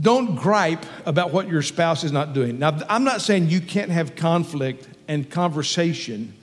don't 0.00 0.36
gripe 0.36 0.84
about 1.06 1.32
what 1.32 1.48
your 1.48 1.62
spouse 1.62 2.04
is 2.04 2.12
not 2.12 2.34
doing. 2.34 2.58
Now, 2.58 2.78
I'm 2.88 3.04
not 3.04 3.22
saying 3.22 3.48
you 3.48 3.60
can't 3.60 3.90
have 3.90 4.14
conflict 4.14 4.86
and 5.08 5.28
conversation 5.28 6.34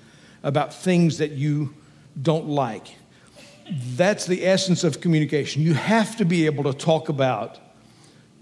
about 0.45 0.73
things 0.73 1.17
that 1.17 1.31
you 1.31 1.73
don't 2.21 2.47
like. 2.47 2.95
That's 3.69 4.25
the 4.27 4.45
essence 4.45 4.83
of 4.83 5.01
communication. 5.01 5.63
You 5.63 5.73
have 5.73 6.15
to 6.17 6.25
be 6.25 6.45
able 6.45 6.63
to 6.65 6.73
talk 6.73 7.09
about 7.09 7.59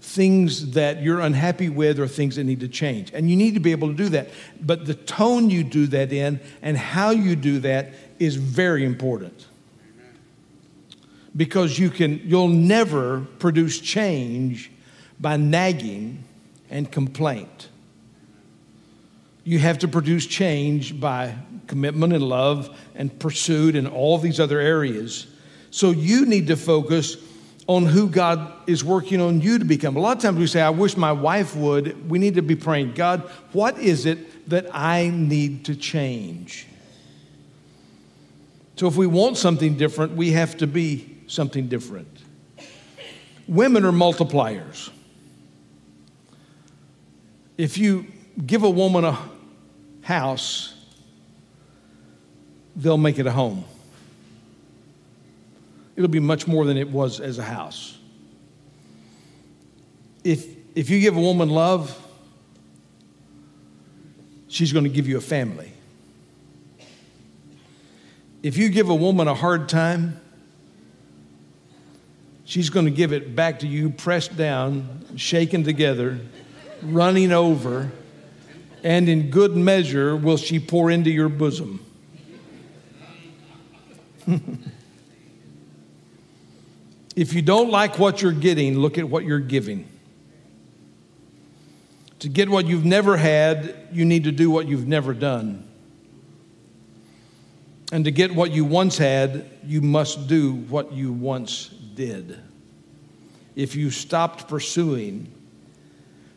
things 0.02 0.72
that 0.72 1.02
you're 1.02 1.20
unhappy 1.20 1.70
with 1.70 1.98
or 1.98 2.06
things 2.06 2.36
that 2.36 2.44
need 2.44 2.60
to 2.60 2.68
change. 2.68 3.10
And 3.14 3.30
you 3.30 3.36
need 3.36 3.54
to 3.54 3.60
be 3.60 3.72
able 3.72 3.88
to 3.88 3.94
do 3.94 4.10
that. 4.10 4.28
But 4.60 4.84
the 4.84 4.94
tone 4.94 5.48
you 5.48 5.64
do 5.64 5.86
that 5.88 6.12
in 6.12 6.40
and 6.60 6.76
how 6.76 7.10
you 7.10 7.34
do 7.34 7.58
that 7.60 7.94
is 8.18 8.36
very 8.36 8.84
important. 8.84 9.46
Because 11.34 11.78
you 11.78 11.88
can 11.88 12.20
you'll 12.22 12.48
never 12.48 13.22
produce 13.38 13.80
change 13.80 14.70
by 15.18 15.38
nagging 15.38 16.22
and 16.68 16.92
complaint. 16.92 17.70
You 19.44 19.58
have 19.58 19.78
to 19.80 19.88
produce 19.88 20.26
change 20.26 20.98
by 20.98 21.36
commitment 21.66 22.12
and 22.12 22.22
love 22.22 22.76
and 22.94 23.16
pursuit 23.18 23.76
and 23.76 23.86
all 23.86 24.18
these 24.18 24.40
other 24.40 24.58
areas. 24.58 25.26
So 25.70 25.90
you 25.90 26.26
need 26.26 26.46
to 26.48 26.56
focus 26.56 27.16
on 27.66 27.86
who 27.86 28.08
God 28.08 28.52
is 28.66 28.84
working 28.84 29.20
on 29.20 29.40
you 29.40 29.58
to 29.58 29.64
become. 29.64 29.96
A 29.96 30.00
lot 30.00 30.16
of 30.16 30.22
times 30.22 30.38
we 30.38 30.46
say, 30.46 30.60
I 30.60 30.70
wish 30.70 30.96
my 30.96 31.12
wife 31.12 31.56
would. 31.56 32.10
We 32.10 32.18
need 32.18 32.34
to 32.34 32.42
be 32.42 32.56
praying, 32.56 32.92
God, 32.92 33.22
what 33.52 33.78
is 33.78 34.06
it 34.06 34.48
that 34.48 34.66
I 34.72 35.08
need 35.08 35.64
to 35.66 35.74
change? 35.74 36.66
So 38.76 38.86
if 38.86 38.96
we 38.96 39.06
want 39.06 39.36
something 39.36 39.76
different, 39.76 40.12
we 40.12 40.32
have 40.32 40.56
to 40.58 40.66
be 40.66 41.16
something 41.26 41.68
different. 41.68 42.08
Women 43.46 43.84
are 43.84 43.92
multipliers. 43.92 44.90
If 47.56 47.78
you 47.78 48.06
give 48.44 48.62
a 48.62 48.70
woman 48.70 49.04
a 49.04 49.18
house, 50.04 50.74
they'll 52.76 52.96
make 52.96 53.18
it 53.18 53.26
a 53.26 53.32
home 53.32 53.64
it'll 55.96 56.08
be 56.08 56.20
much 56.20 56.46
more 56.46 56.64
than 56.64 56.76
it 56.76 56.90
was 56.90 57.20
as 57.20 57.38
a 57.38 57.42
house. 57.42 57.98
If, 60.22 60.46
if 60.74 60.90
you 60.90 61.00
give 61.00 61.16
a 61.16 61.20
woman 61.20 61.50
love, 61.50 61.96
she's 64.48 64.72
going 64.72 64.84
to 64.84 64.90
give 64.90 65.06
you 65.06 65.16
a 65.16 65.22
family. 65.22 65.72
If 68.42 68.56
you 68.56 68.68
give 68.68 68.88
a 68.88 68.94
woman 68.94 69.28
a 69.28 69.34
hard 69.34 69.68
time, 69.68 70.20
she's 72.44 72.70
going 72.70 72.86
to 72.86 72.92
give 72.92 73.12
it 73.12 73.34
back 73.34 73.60
to 73.60 73.66
you, 73.66 73.90
pressed 73.90 74.36
down, 74.36 75.04
shaken 75.16 75.64
together, 75.64 76.18
running 76.82 77.32
over, 77.32 77.90
and 78.84 79.08
in 79.08 79.30
good 79.30 79.56
measure 79.56 80.14
will 80.14 80.36
she 80.36 80.60
pour 80.60 80.90
into 80.90 81.10
your 81.10 81.28
bosom. 81.28 81.84
If 87.16 87.32
you 87.32 87.42
don't 87.42 87.70
like 87.70 87.98
what 87.98 88.22
you're 88.22 88.32
getting, 88.32 88.78
look 88.78 88.98
at 88.98 89.08
what 89.08 89.24
you're 89.24 89.38
giving. 89.38 89.88
To 92.20 92.28
get 92.28 92.48
what 92.48 92.66
you've 92.66 92.84
never 92.84 93.16
had, 93.16 93.88
you 93.92 94.04
need 94.04 94.24
to 94.24 94.32
do 94.32 94.50
what 94.50 94.66
you've 94.66 94.88
never 94.88 95.14
done. 95.14 95.68
And 97.92 98.04
to 98.06 98.10
get 98.10 98.34
what 98.34 98.50
you 98.50 98.64
once 98.64 98.98
had, 98.98 99.48
you 99.64 99.80
must 99.80 100.26
do 100.26 100.54
what 100.54 100.92
you 100.92 101.12
once 101.12 101.68
did. 101.68 102.38
If 103.54 103.76
you 103.76 103.90
stopped 103.90 104.48
pursuing, 104.48 105.30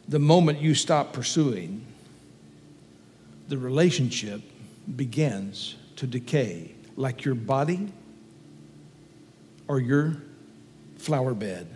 the 0.07 0.19
moment 0.19 0.62
you 0.62 0.75
stop 0.75 1.13
pursuing, 1.13 1.83
the 3.47 3.57
relationship 3.57 4.41
begins 4.95 5.75
to 5.97 6.07
decay, 6.07 6.73
like 6.95 7.25
your 7.25 7.36
body 7.36 7.91
or 9.67 9.79
your 9.79 10.17
flower 10.97 11.33
bed. 11.33 11.67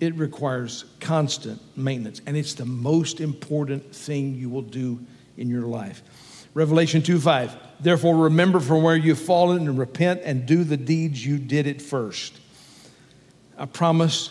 It 0.00 0.14
requires 0.14 0.86
constant 0.98 1.60
maintenance, 1.76 2.22
and 2.26 2.36
it's 2.36 2.54
the 2.54 2.64
most 2.64 3.20
important 3.20 3.94
thing 3.94 4.34
you 4.34 4.48
will 4.48 4.62
do 4.62 4.98
in 5.36 5.48
your 5.48 5.62
life. 5.62 6.02
Revelation 6.54 7.02
2 7.02 7.20
5. 7.20 7.56
Therefore, 7.80 8.16
remember 8.16 8.60
from 8.60 8.82
where 8.82 8.96
you've 8.96 9.20
fallen 9.20 9.68
and 9.68 9.78
repent 9.78 10.22
and 10.24 10.46
do 10.46 10.64
the 10.64 10.76
deeds 10.76 11.24
you 11.24 11.38
did 11.38 11.66
at 11.66 11.80
first. 11.80 12.38
I 13.56 13.66
promise 13.66 14.30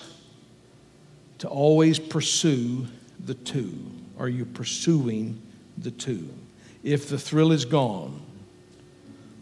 to 1.39 1.47
always 1.47 1.99
pursue 1.99 2.87
the 3.23 3.35
two. 3.35 3.73
Are 4.17 4.27
you 4.27 4.45
pursuing 4.45 5.41
the 5.81 5.91
two? 5.91 6.29
If 6.83 7.09
the 7.09 7.17
thrill 7.17 7.51
is 7.51 7.65
gone, 7.65 8.21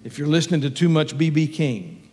if 0.04 0.18
you're 0.18 0.28
listening 0.28 0.62
to 0.62 0.70
too 0.70 0.90
much 0.90 1.18
B.B. 1.18 1.48
King, 1.48 2.10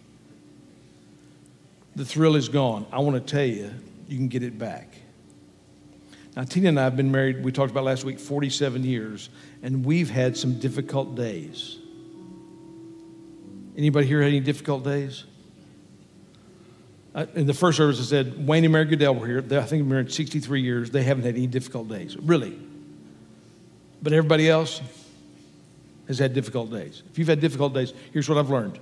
the 1.97 2.05
thrill 2.05 2.37
is 2.37 2.49
gone. 2.49 2.87
I 2.93 2.99
want 2.99 3.15
to 3.15 3.33
tell 3.33 3.45
you, 3.45 3.71
you 4.09 4.17
can 4.17 4.29
get 4.29 4.43
it 4.43 4.59
back. 4.59 4.89
Now, 6.37 6.43
Tina 6.43 6.71
and 6.71 6.81
I 6.81 6.85
have 6.85 6.97
been 6.97 7.13
married, 7.13 7.45
we 7.45 7.53
talked 7.53 7.71
about 7.71 7.85
last 7.85 8.05
week, 8.05 8.19
47 8.19 8.83
years, 8.83 9.29
and 9.63 9.85
we've 9.85 10.11
had 10.11 10.37
some 10.37 10.59
difficult 10.59 11.15
days. 11.15 11.79
Anybody 13.77 14.07
here 14.07 14.21
had 14.21 14.29
any 14.29 14.41
difficult 14.41 14.85
days? 14.85 15.25
Uh, 17.15 17.27
in 17.35 17.47
the 17.47 17.55
first 17.55 17.77
service, 17.77 18.01
I 18.01 18.03
said, 18.03 18.47
Wayne 18.47 18.65
and 18.65 18.73
Mary 18.73 18.87
Goodell 18.87 19.15
were 19.15 19.27
here. 19.27 19.41
They, 19.41 19.57
I 19.57 19.61
think 19.61 19.71
they've 19.71 19.81
been 19.81 19.89
married 19.91 20.13
63 20.13 20.63
years. 20.63 20.91
They 20.91 21.05
haven't 21.05 21.25
had 21.25 21.37
any 21.37 21.47
difficult 21.47 21.89
days, 21.89 22.17
really. 22.17 22.59
But 24.03 24.13
everybody 24.13 24.49
else 24.49 24.81
has 26.09 26.19
had 26.19 26.35
difficult 26.35 26.71
days. 26.71 27.03
If 27.11 27.19
you've 27.19 27.29
had 27.29 27.41
difficult 27.41 27.75
days, 27.75 27.93
here's 28.13 28.29
what 28.29 28.39
I've 28.39 28.51
learned. 28.51 28.79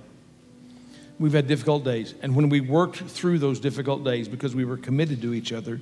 We've 1.19 1.33
had 1.33 1.47
difficult 1.47 1.83
days. 1.83 2.15
And 2.21 2.35
when 2.35 2.49
we 2.49 2.59
worked 2.59 2.97
through 2.97 3.39
those 3.39 3.59
difficult 3.59 4.03
days 4.03 4.27
because 4.27 4.55
we 4.55 4.65
were 4.65 4.77
committed 4.77 5.21
to 5.21 5.33
each 5.33 5.53
other, 5.53 5.79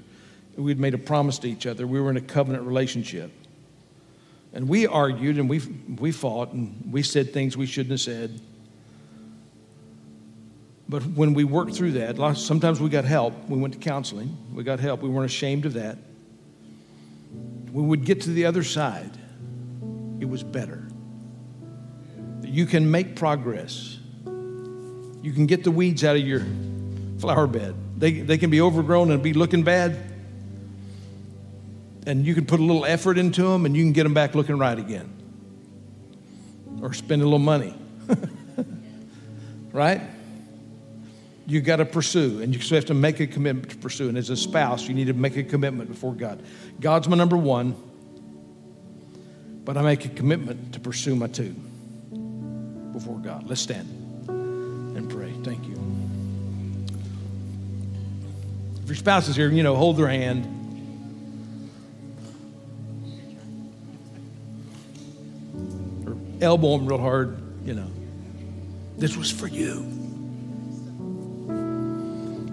we'd 0.56 0.80
made 0.80 0.94
a 0.94 1.00
promise 1.00 1.40
to 1.40 1.50
each 1.50 1.66
other, 1.66 1.88
we 1.88 2.00
were 2.00 2.10
in 2.10 2.18
a 2.18 2.22
covenant 2.22 2.66
relationship. 2.66 3.32
And 4.54 4.68
we 4.68 4.86
argued 4.86 5.38
and 5.38 5.50
we, 5.50 5.60
we 5.98 6.12
fought 6.12 6.52
and 6.52 6.92
we 6.92 7.04
said 7.04 7.34
things 7.34 7.56
we 7.56 7.66
shouldn't 7.66 7.92
have 7.92 8.02
said. 8.02 8.42
But 10.90 11.06
when 11.06 11.34
we 11.34 11.46
worked 11.46 11.74
through 11.74 11.94
that, 11.94 12.18
sometimes 12.36 12.82
we 12.82 12.90
got 12.90 13.06
help. 13.06 13.48
We 13.48 13.58
went 13.58 13.74
to 13.76 13.80
counseling, 13.80 14.38
we 14.54 14.64
got 14.64 14.82
help. 14.82 15.02
We 15.02 15.10
weren't 15.10 15.32
ashamed 15.32 15.66
of 15.66 15.74
that. 15.74 15.98
We 17.72 17.82
would 17.82 18.04
get 18.04 18.22
to 18.24 18.30
the 18.32 18.44
other 18.44 18.64
side, 18.64 19.18
it 20.22 20.30
was 20.30 20.44
better. 20.44 20.88
You 22.44 22.66
can 22.66 22.90
make 22.90 23.18
progress. 23.18 23.98
You 24.26 25.34
can 25.34 25.46
get 25.46 25.66
the 25.66 25.72
weeds 25.72 26.06
out 26.06 26.16
of 26.16 26.22
your 26.22 26.46
flower 27.20 27.48
bed. 27.48 27.76
They, 27.98 28.22
they 28.22 28.38
can 28.38 28.50
be 28.50 28.62
overgrown 28.62 29.12
and 29.12 29.22
be 29.22 29.34
looking 29.34 29.64
bad. 29.64 29.98
And 32.08 32.26
you 32.26 32.34
can 32.34 32.46
put 32.46 32.60
a 32.60 32.64
little 32.64 32.86
effort 32.86 33.18
into 33.18 33.44
them 33.44 33.66
and 33.66 33.76
you 33.76 33.84
can 33.84 33.92
get 33.92 34.04
them 34.04 34.14
back 34.14 34.34
looking 34.34 34.58
right 34.58 34.80
again. 34.80 35.12
Or 36.82 36.94
spend 36.94 37.22
a 37.22 37.26
little 37.26 37.38
money. 37.40 37.76
right? 39.72 40.02
you 41.52 41.60
got 41.60 41.78
to 41.78 41.86
pursue, 41.86 42.42
and 42.42 42.56
you 42.56 42.76
have 42.76 42.86
to 42.86 42.94
make 42.94 43.20
a 43.20 43.28
commitment 43.28 43.70
to 43.72 43.78
pursue. 43.78 44.08
And 44.08 44.18
as 44.18 44.30
a 44.30 44.38
spouse, 44.38 44.88
you 44.88 44.94
need 44.94 45.08
to 45.08 45.14
make 45.14 45.36
a 45.36 45.44
commitment 45.44 45.90
before 45.90 46.14
God. 46.14 46.42
God's 46.80 47.10
my 47.10 47.18
number 47.18 47.36
one, 47.36 47.76
but 49.64 49.78
I 49.78 49.82
make 49.82 50.06
a 50.06 50.10
commitment 50.10 50.74
to 50.74 50.80
pursue 50.80 51.16
my 51.16 51.28
two 51.28 51.56
before 52.94 53.20
God. 53.20 53.48
Let's 53.48 53.62
stand 53.62 53.88
and 54.28 55.10
pray. 55.10 55.34
Thank 55.44 55.66
you. 55.68 55.78
If 58.84 58.88
your 58.88 58.96
spouse 58.96 59.28
is 59.28 59.36
here, 59.36 59.50
you 59.50 59.64
know, 59.64 59.76
hold 59.76 59.98
their 59.98 60.08
hand. 60.08 60.46
Or 66.06 66.18
elbow 66.42 66.78
them 66.78 66.88
real 66.88 67.00
hard, 67.00 67.38
you 67.66 67.74
know. 67.74 67.90
This 68.98 69.16
was 69.16 69.32
for 69.32 69.48
you. 69.48 69.88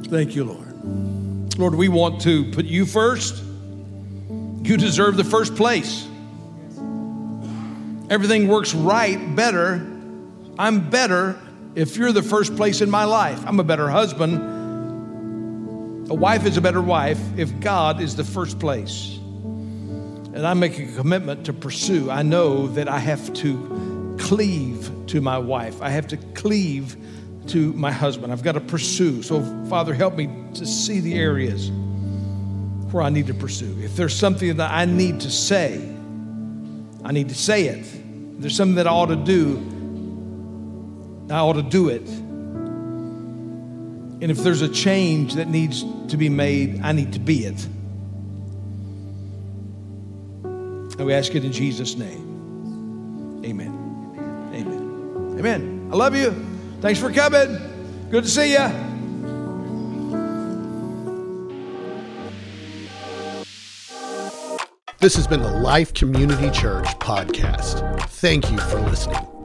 Thank 0.08 0.34
you, 0.34 0.44
Lord. 0.44 1.58
Lord, 1.58 1.74
we 1.74 1.88
want 1.88 2.20
to 2.22 2.50
put 2.52 2.66
you 2.66 2.86
first. 2.86 3.42
You 4.62 4.76
deserve 4.76 5.16
the 5.16 5.24
first 5.24 5.56
place. 5.56 6.06
Everything 8.10 8.48
works 8.48 8.74
right, 8.74 9.36
better. 9.36 9.86
I'm 10.58 10.88
better 10.88 11.38
if 11.74 11.96
you're 11.96 12.12
the 12.12 12.22
first 12.22 12.56
place 12.56 12.80
in 12.80 12.90
my 12.90 13.04
life. 13.04 13.42
I'm 13.46 13.60
a 13.60 13.64
better 13.64 13.88
husband. 13.88 14.56
A 16.10 16.14
wife 16.14 16.46
is 16.46 16.56
a 16.56 16.62
better 16.62 16.80
wife 16.80 17.20
if 17.36 17.60
God 17.60 18.00
is 18.00 18.16
the 18.16 18.24
first 18.24 18.58
place. 18.58 19.18
And 19.18 20.46
I 20.46 20.54
make 20.54 20.78
a 20.78 20.86
commitment 20.92 21.46
to 21.46 21.52
pursue. 21.52 22.10
I 22.10 22.22
know 22.22 22.68
that 22.68 22.88
I 22.88 22.98
have 22.98 23.32
to 23.34 24.16
cleave 24.18 24.90
to 25.08 25.20
my 25.20 25.38
wife, 25.38 25.80
I 25.80 25.90
have 25.90 26.08
to 26.08 26.16
cleave 26.16 26.96
to 27.48 27.72
my 27.74 27.90
husband. 27.90 28.32
I've 28.32 28.42
got 28.42 28.52
to 28.52 28.60
pursue. 28.60 29.22
So, 29.22 29.42
Father, 29.68 29.94
help 29.94 30.16
me 30.16 30.28
to 30.54 30.66
see 30.66 31.00
the 31.00 31.14
areas 31.14 31.70
where 32.90 33.02
I 33.02 33.10
need 33.10 33.26
to 33.28 33.34
pursue. 33.34 33.78
If 33.80 33.96
there's 33.96 34.14
something 34.14 34.56
that 34.56 34.70
I 34.70 34.84
need 34.84 35.20
to 35.20 35.30
say, 35.30 35.97
I 37.04 37.12
need 37.12 37.28
to 37.28 37.34
say 37.34 37.66
it. 37.66 38.40
There's 38.40 38.56
something 38.56 38.76
that 38.76 38.86
I 38.86 38.90
ought 38.90 39.06
to 39.06 39.16
do, 39.16 39.58
I 41.30 41.38
ought 41.38 41.54
to 41.54 41.62
do 41.62 41.88
it. 41.88 42.08
And 44.20 44.30
if 44.32 44.38
there's 44.38 44.62
a 44.62 44.68
change 44.68 45.34
that 45.34 45.48
needs 45.48 45.84
to 46.08 46.16
be 46.16 46.28
made, 46.28 46.80
I 46.82 46.92
need 46.92 47.12
to 47.12 47.20
be 47.20 47.44
it. 47.44 47.64
And 50.44 51.06
we 51.06 51.14
ask 51.14 51.32
it 51.34 51.44
in 51.44 51.52
Jesus' 51.52 51.94
name. 51.96 53.42
Amen. 53.44 54.50
Amen. 54.52 55.36
Amen. 55.38 55.88
I 55.92 55.96
love 55.96 56.16
you. 56.16 56.34
Thanks 56.80 56.98
for 56.98 57.12
coming. 57.12 57.58
Good 58.10 58.24
to 58.24 58.30
see 58.30 58.52
you. 58.52 58.87
This 65.08 65.16
has 65.16 65.26
been 65.26 65.40
the 65.40 65.48
Life 65.48 65.94
Community 65.94 66.50
Church 66.50 66.84
podcast. 66.98 67.98
Thank 68.10 68.50
you 68.50 68.58
for 68.58 68.78
listening. 68.78 69.37